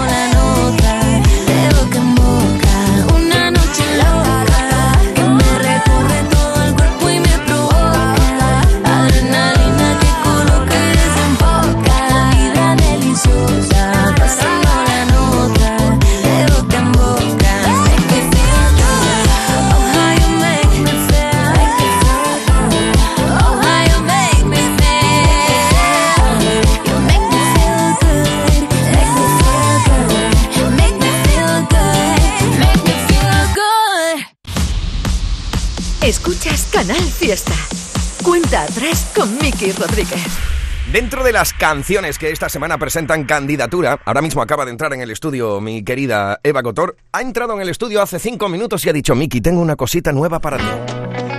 Cuenta 38.22 38.62
atrás 38.62 39.10
con 39.14 39.36
Miki 39.38 39.72
Rodríguez. 39.72 40.26
Dentro 40.92 41.22
de 41.22 41.30
las 41.30 41.52
canciones 41.52 42.18
que 42.18 42.32
esta 42.32 42.48
semana 42.48 42.76
presentan 42.76 43.24
candidatura, 43.24 44.00
ahora 44.04 44.22
mismo 44.22 44.42
acaba 44.42 44.64
de 44.64 44.72
entrar 44.72 44.92
en 44.92 45.00
el 45.00 45.10
estudio 45.12 45.60
mi 45.60 45.84
querida 45.84 46.40
Eva 46.42 46.64
Cotor, 46.64 46.96
ha 47.12 47.20
entrado 47.20 47.54
en 47.54 47.60
el 47.60 47.68
estudio 47.68 48.02
hace 48.02 48.18
cinco 48.18 48.48
minutos 48.48 48.84
y 48.84 48.88
ha 48.88 48.92
dicho, 48.92 49.14
Miki, 49.14 49.40
tengo 49.40 49.60
una 49.60 49.76
cosita 49.76 50.10
nueva 50.10 50.40
para 50.40 50.58
ti. 50.58 50.64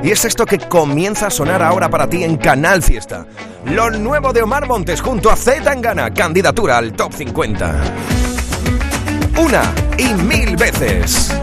Y 0.04 0.12
es 0.12 0.24
esto 0.24 0.46
que 0.46 0.58
comienza 0.58 1.28
a 1.28 1.30
sonar 1.30 1.62
ahora 1.62 1.90
para 1.90 2.08
ti 2.08 2.24
en 2.24 2.38
Canal 2.38 2.82
Fiesta. 2.82 3.28
Lo 3.66 3.92
nuevo 3.92 4.32
de 4.32 4.42
Omar 4.42 4.68
Montes 4.68 5.02
junto 5.02 5.30
a 5.30 5.36
Z 5.36 5.62
Tangana, 5.64 6.14
candidatura 6.14 6.78
al 6.78 6.94
Top 6.94 7.12
50. 7.14 7.76
Una 9.38 9.74
y 9.98 10.14
mil 10.14 10.56
veces. 10.56 11.41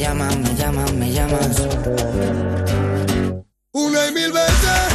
llamas, 0.00 0.36
me 0.38 0.54
llamas, 0.54 0.92
me 0.94 1.12
llamas. 1.12 1.60
Una 3.72 4.06
y 4.06 4.12
mil 4.12 4.32
veces. 4.32 4.89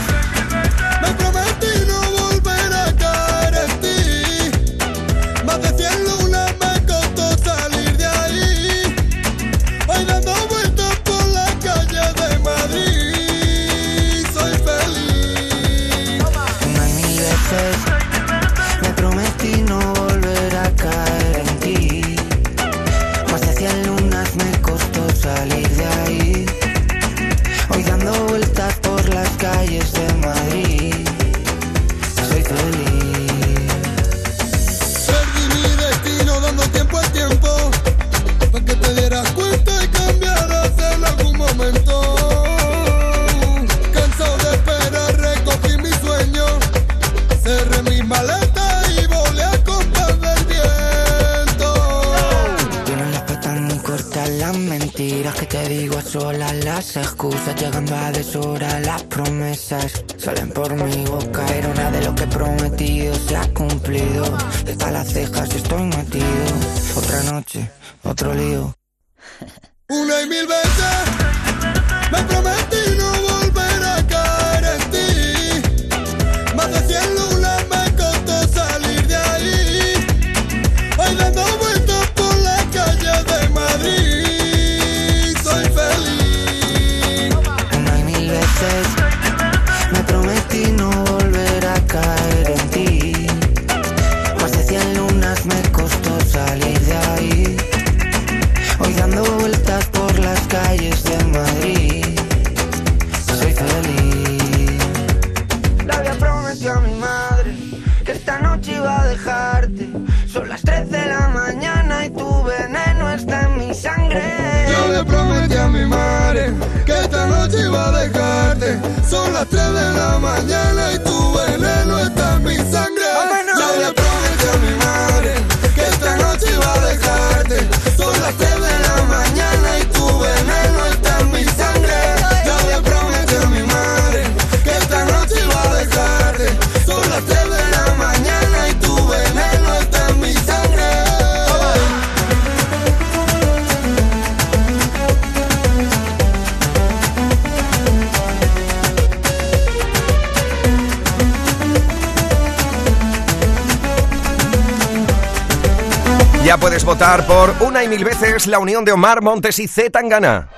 por 157.28 157.54
una 157.60 157.84
y 157.84 157.88
mil 157.88 158.04
veces 158.04 158.48
la 158.48 158.58
unión 158.58 158.84
de 158.84 158.92
Omar 158.92 159.22
Montes 159.22 159.60
y 159.60 159.68
Z 159.68 159.92
Tangana. 159.92 160.50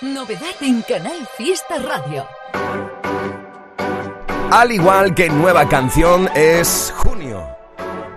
Novedad 0.00 0.54
en 0.60 0.80
Canal 0.82 1.28
Fiesta 1.36 1.78
Radio. 1.80 2.28
Al 4.52 4.70
igual 4.70 5.16
que 5.16 5.28
nueva 5.28 5.68
canción 5.68 6.30
es 6.36 6.94
Junio. 6.96 7.44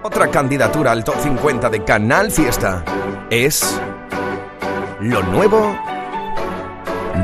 Otra 0.04 0.30
candidatura 0.30 0.92
al 0.92 1.04
top 1.04 1.16
50 1.20 1.70
de 1.72 1.84
Canal 1.84 2.32
Fiesta 2.32 2.86
es 3.32 3.82
lo 5.00 5.24
nuevo 5.24 5.76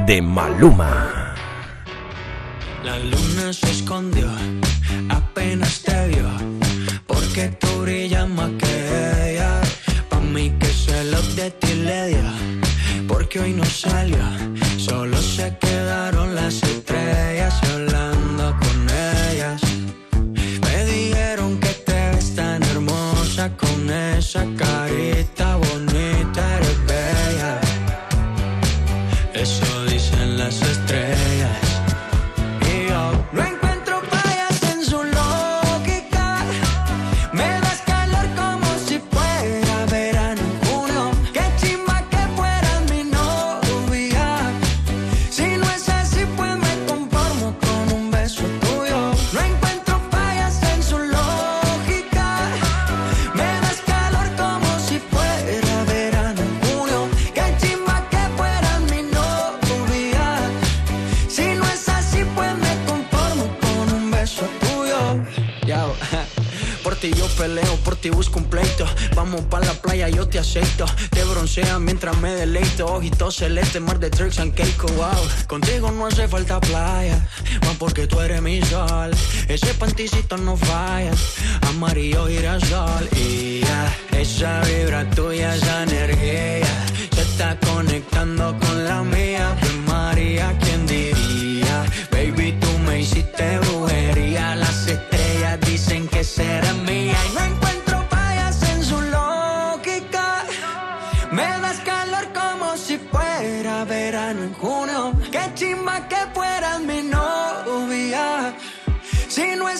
de 0.08 0.20
Maluma. 0.24 1.36
La 2.84 2.98
luna 2.98 3.54
se 3.54 3.70
escondió, 3.70 4.28
apenas 5.10 5.84
te 5.84 6.08
vio, 6.08 6.28
porque 7.06 7.50
tú 7.50 7.84
brillas 7.84 8.28
más 8.28 8.50
que 8.58 8.75
y 13.48 13.54
no. 13.54 14.55
peleo, 67.46 67.76
por 67.84 67.96
ti 67.96 68.10
busco 68.10 68.40
un 68.40 68.46
pleito. 68.46 68.86
Vamos 69.16 69.42
pa' 69.52 69.60
la 69.60 69.74
playa, 69.74 70.10
yo 70.10 70.28
te 70.28 70.40
aceito. 70.40 70.86
Te 71.12 71.24
broncea 71.24 71.78
mientras 71.80 72.18
me 72.18 72.32
deleito. 72.34 72.88
Ojitos 72.88 73.36
celeste, 73.36 73.80
mar 73.80 74.00
de 74.00 74.10
tricks 74.10 74.40
and 74.40 74.54
cake, 74.56 74.84
wow. 74.98 75.22
Contigo 75.48 75.92
no 75.92 76.08
hace 76.08 76.28
falta 76.28 76.60
playa, 76.60 77.18
más 77.66 77.76
porque 77.78 78.08
tú 78.08 78.20
eres 78.20 78.42
mi 78.42 78.62
sol. 78.64 79.12
Ese 79.48 79.74
panticito 79.76 80.38
no 80.38 80.58
falla, 80.58 81.12
amarillo 81.70 82.28
girasol. 82.28 83.08
Y 83.16 83.62
ya, 83.62 83.82
esa 84.20 84.62
vibra 84.62 85.08
tuya, 85.12 85.56
esa 85.56 85.84
energía, 85.84 86.74
se 87.14 87.22
está 87.22 87.60
conectando 87.60 88.58
con 88.60 88.86
la 88.86 89.04
mía. 89.04 89.56
María, 89.86 90.58
¿quién 90.64 90.88
diría? 90.88 91.86
Baby, 92.12 92.58
tú 92.60 92.72
me 92.88 93.02
hiciste 93.02 93.60
brujería. 93.60 94.56
Las 94.56 94.88
estrellas 94.88 95.60
dicen 95.62 96.08
que 96.08 96.24
será 96.24 96.74
mi 96.88 96.95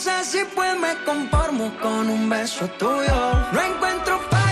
así, 0.08 0.40
pues 0.54 0.78
me 0.80 0.96
conformo 1.04 1.72
con 1.82 2.10
un 2.10 2.30
beso 2.30 2.68
tuyo. 2.78 3.34
No 3.52 3.62
encuentro 3.62 4.20
paz. 4.30 4.45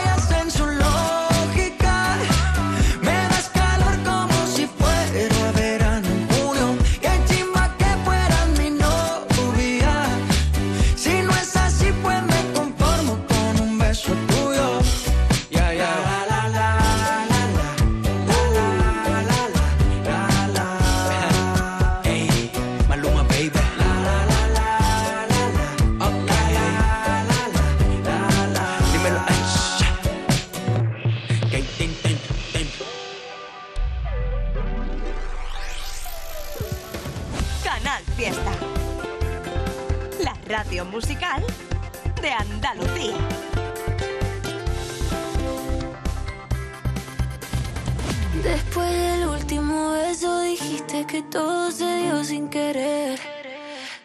que 51.06 51.22
todo 51.24 51.72
se 51.72 51.98
dio 51.98 52.24
sin 52.24 52.50
querer. 52.50 53.20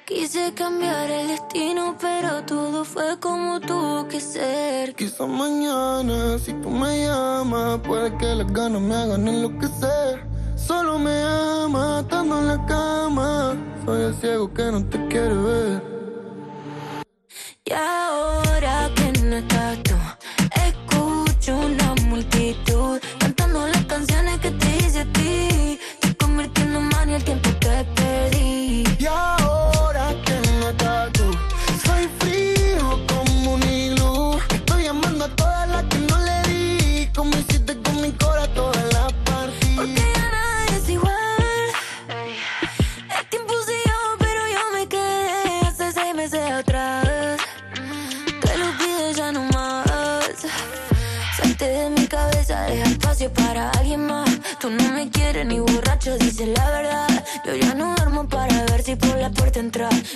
Quise 0.04 0.52
cambiar 0.54 1.10
el 1.10 1.28
destino, 1.28 1.96
pero 2.00 2.42
todo 2.44 2.84
fue 2.84 3.18
como 3.20 3.60
tuvo 3.60 4.08
que 4.08 4.20
ser. 4.20 4.94
Quizá 4.94 5.26
mañana, 5.26 6.38
si 6.38 6.52
tú 6.54 6.70
me 6.70 7.06
llamas, 7.06 7.80
puede 7.80 8.16
que 8.16 8.34
las 8.34 8.52
ganas 8.52 8.80
me 8.80 8.94
hagan 8.94 9.28
enloquecer. 9.28 10.26
Solo 10.56 10.98
me 10.98 11.22
ama, 11.22 12.00
estando 12.00 12.38
en 12.38 12.48
la 12.48 12.66
cama. 12.66 13.56
Soy 13.84 14.02
el 14.04 14.14
ciego 14.14 14.52
que 14.52 14.64
no 14.72 14.84
te 14.86 15.06
quiere 15.08 15.34
ver. 15.34 15.82
Y 17.64 17.72
ahora 17.72 18.90
que 18.96 19.12
no 19.20 19.36
estás 19.36 19.87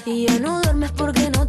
Y 0.05 0.27
ya 0.27 0.39
no 0.39 0.61
duermes 0.61 0.91
porque 0.93 1.31
no 1.31 1.42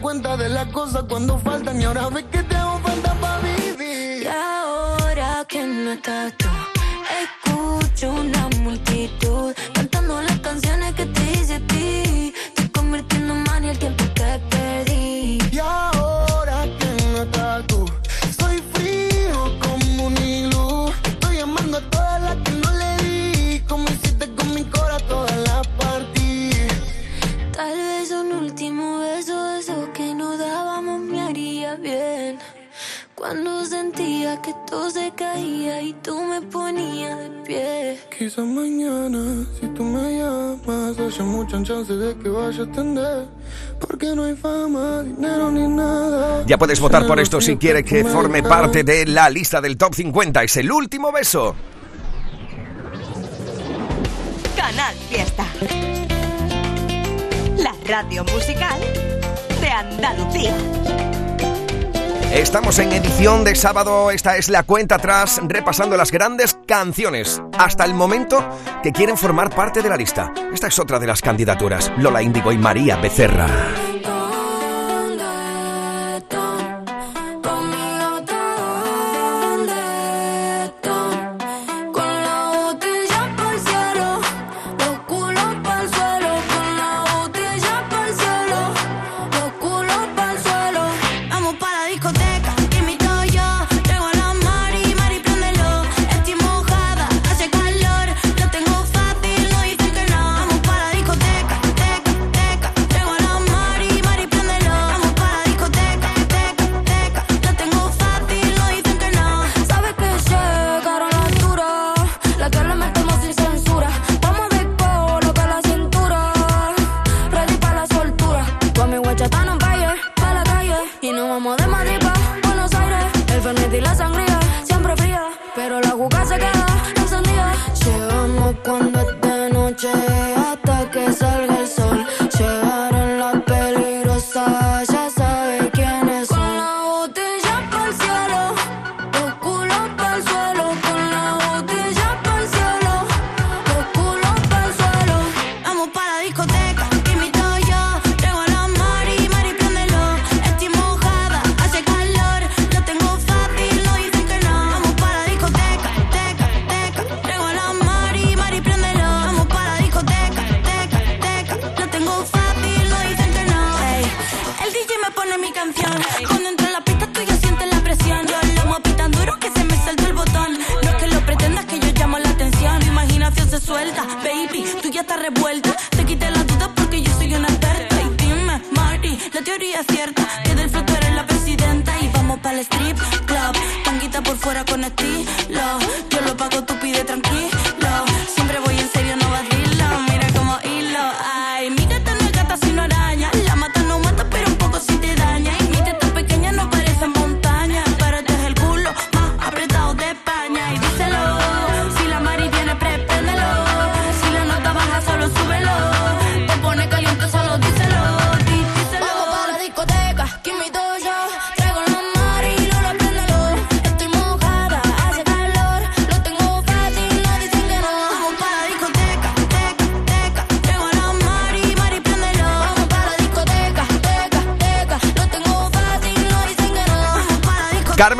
cuenta 0.00 0.36
de 0.36 0.48
las 0.48 0.66
cosas 0.68 1.04
cuando 1.08 1.38
faltan 1.38 1.80
y 1.80 1.84
ahora 1.84 2.08
ves 2.08 2.24
que 2.30 2.37
Puedes 46.58 46.80
votar 46.80 47.06
por 47.06 47.20
esto 47.20 47.40
si 47.40 47.56
quieres 47.56 47.84
que 47.84 48.04
forme 48.04 48.42
parte 48.42 48.82
de 48.82 49.06
la 49.06 49.30
lista 49.30 49.60
del 49.60 49.76
Top 49.76 49.94
50. 49.94 50.42
Es 50.42 50.56
el 50.56 50.72
último 50.72 51.12
beso. 51.12 51.54
Canal 54.56 54.94
Fiesta. 55.08 55.46
La 57.58 57.72
radio 57.86 58.24
musical 58.24 58.80
de 59.60 59.68
Andalucía. 59.68 60.56
Estamos 62.32 62.78
en 62.78 62.92
edición 62.92 63.44
de 63.44 63.54
sábado, 63.54 64.10
esta 64.10 64.36
es 64.36 64.50
la 64.50 64.62
cuenta 64.62 64.96
atrás, 64.96 65.40
repasando 65.44 65.96
las 65.96 66.10
grandes 66.10 66.58
canciones, 66.66 67.40
hasta 67.56 67.84
el 67.84 67.94
momento 67.94 68.46
que 68.82 68.92
quieren 68.92 69.16
formar 69.16 69.48
parte 69.54 69.80
de 69.80 69.88
la 69.88 69.96
lista. 69.96 70.32
Esta 70.52 70.66
es 70.66 70.78
otra 70.78 70.98
de 70.98 71.06
las 71.06 71.22
candidaturas, 71.22 71.90
Lola 71.96 72.20
Índigo 72.20 72.52
y 72.52 72.58
María 72.58 72.96
Becerra. 72.96 73.46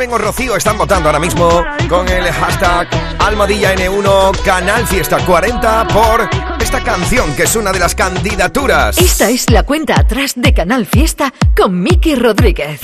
Carmen 0.09 0.13
o 0.13 0.17
Rocío 0.17 0.55
están 0.55 0.77
votando 0.77 1.09
ahora 1.09 1.19
mismo 1.19 1.63
con 1.87 2.07
el 2.07 2.23
hashtag 2.31 2.87
Almohadilla 3.19 3.75
N1 3.75 4.41
Canal 4.43 4.85
Fiesta 4.87 5.17
40 5.25 5.87
por 5.87 6.29
esta 6.59 6.83
canción 6.83 7.35
que 7.35 7.43
es 7.43 7.55
una 7.55 7.71
de 7.71 7.79
las 7.79 7.95
candidaturas. 7.95 8.97
Esta 8.97 9.29
es 9.29 9.49
la 9.49 9.63
cuenta 9.63 9.99
atrás 9.99 10.33
de 10.35 10.53
Canal 10.53 10.85
Fiesta 10.85 11.33
con 11.55 11.81
Miki 11.81 12.15
Rodríguez. 12.15 12.81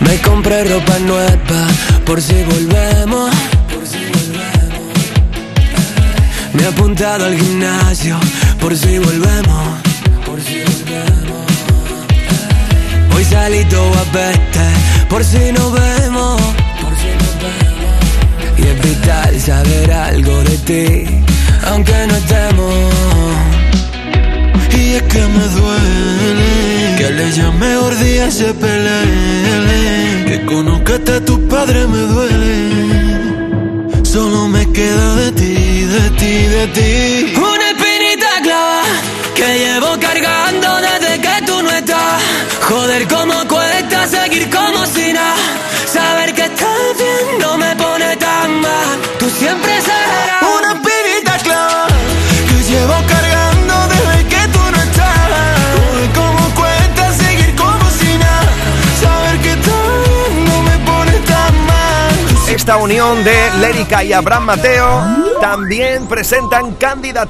Me 0.00 0.20
compré 0.20 0.64
ropa 0.64 0.98
nueva 1.00 1.66
por 2.04 2.20
si 2.20 2.42
volvemos. 2.44 3.30
Me 6.52 6.62
he 6.62 6.66
apuntado 6.66 7.26
al 7.26 7.36
gimnasio 7.36 8.18
por 8.60 8.76
si 8.76 8.98
volvemos. 8.98 9.80
Hoy 13.14 13.24
salí 13.24 13.64
todo 13.64 13.88
guapete 13.88 14.83
por 15.08 15.24
si 15.24 15.52
nos 15.52 15.72
vemos. 15.72 16.40
Y 18.56 18.62
es 18.62 18.82
vital 18.82 19.40
saber 19.40 19.92
algo 19.92 20.42
de 20.44 20.58
ti, 20.58 21.24
aunque 21.68 22.06
no 22.08 22.16
estemos. 22.16 22.74
Y 24.76 24.94
es 24.94 25.02
que 25.02 25.20
me 25.20 25.44
duele 25.58 26.96
que 26.98 27.10
le 27.10 27.30
llame 27.32 27.66
mejor 27.66 27.98
día 27.98 28.30
se 28.30 28.52
pelee. 28.54 30.24
Que 30.26 30.44
conozcaste 30.46 31.12
a 31.12 31.24
tus 31.24 31.38
padres 31.50 31.88
me 31.88 31.98
duele. 31.98 32.54
Solo 34.02 34.48
me 34.48 34.70
queda 34.72 35.16
de 35.16 35.32
ti, 35.32 35.54
de 35.54 36.10
ti, 36.20 36.34
de 36.56 36.66
ti. 36.68 37.34
Una 37.36 37.70
espinita 37.70 38.30
clava 38.42 38.82
que 39.34 39.58
llevo 39.58 39.98
cargando 40.00 40.68
desde 40.80 41.20
que 41.20 41.46
tú 41.46 41.62
no 41.62 41.70
estás. 41.70 42.22
Joder, 42.68 43.06
cuesta 43.08 43.53
seguir 44.24 44.48
como 44.50 44.86
si 44.86 45.12
nada. 45.12 45.36
Saber 45.86 46.34
que 46.34 46.44
estás 46.44 46.96
bien 46.98 47.38
no 47.40 47.58
me 47.58 47.76
pone 47.76 48.16
tan 48.16 48.60
mal. 48.60 48.96
Tú 49.18 49.28
siempre 49.28 49.72
serás 49.80 50.42
Una 50.56 50.70
espinita 50.72 51.34
clava 51.42 51.86
que 52.48 52.58
llevo 52.70 52.96
cargando 53.12 53.74
desde 53.92 54.18
que 54.32 54.42
tú 54.54 54.62
no 54.72 54.78
estás. 54.86 55.18
Joder, 55.76 56.10
cómo 56.20 56.54
cuesta 56.54 57.12
seguir 57.22 57.54
como 57.54 57.86
si 57.98 58.18
nada. 58.18 58.52
Saber 59.02 59.36
que 59.44 59.52
estás 59.58 59.88
bien 60.08 60.44
no 60.48 60.62
me 60.62 60.76
pone 60.90 61.12
tan 61.32 61.54
mal. 61.66 62.14
Esta 62.48 62.76
unión 62.76 63.24
de 63.24 63.36
Lérica 63.60 64.02
y 64.04 64.12
Abraham 64.12 64.44
Mateo 64.44 64.88
también 65.40 66.06
presentan 66.06 66.72
candidaturas 66.76 67.14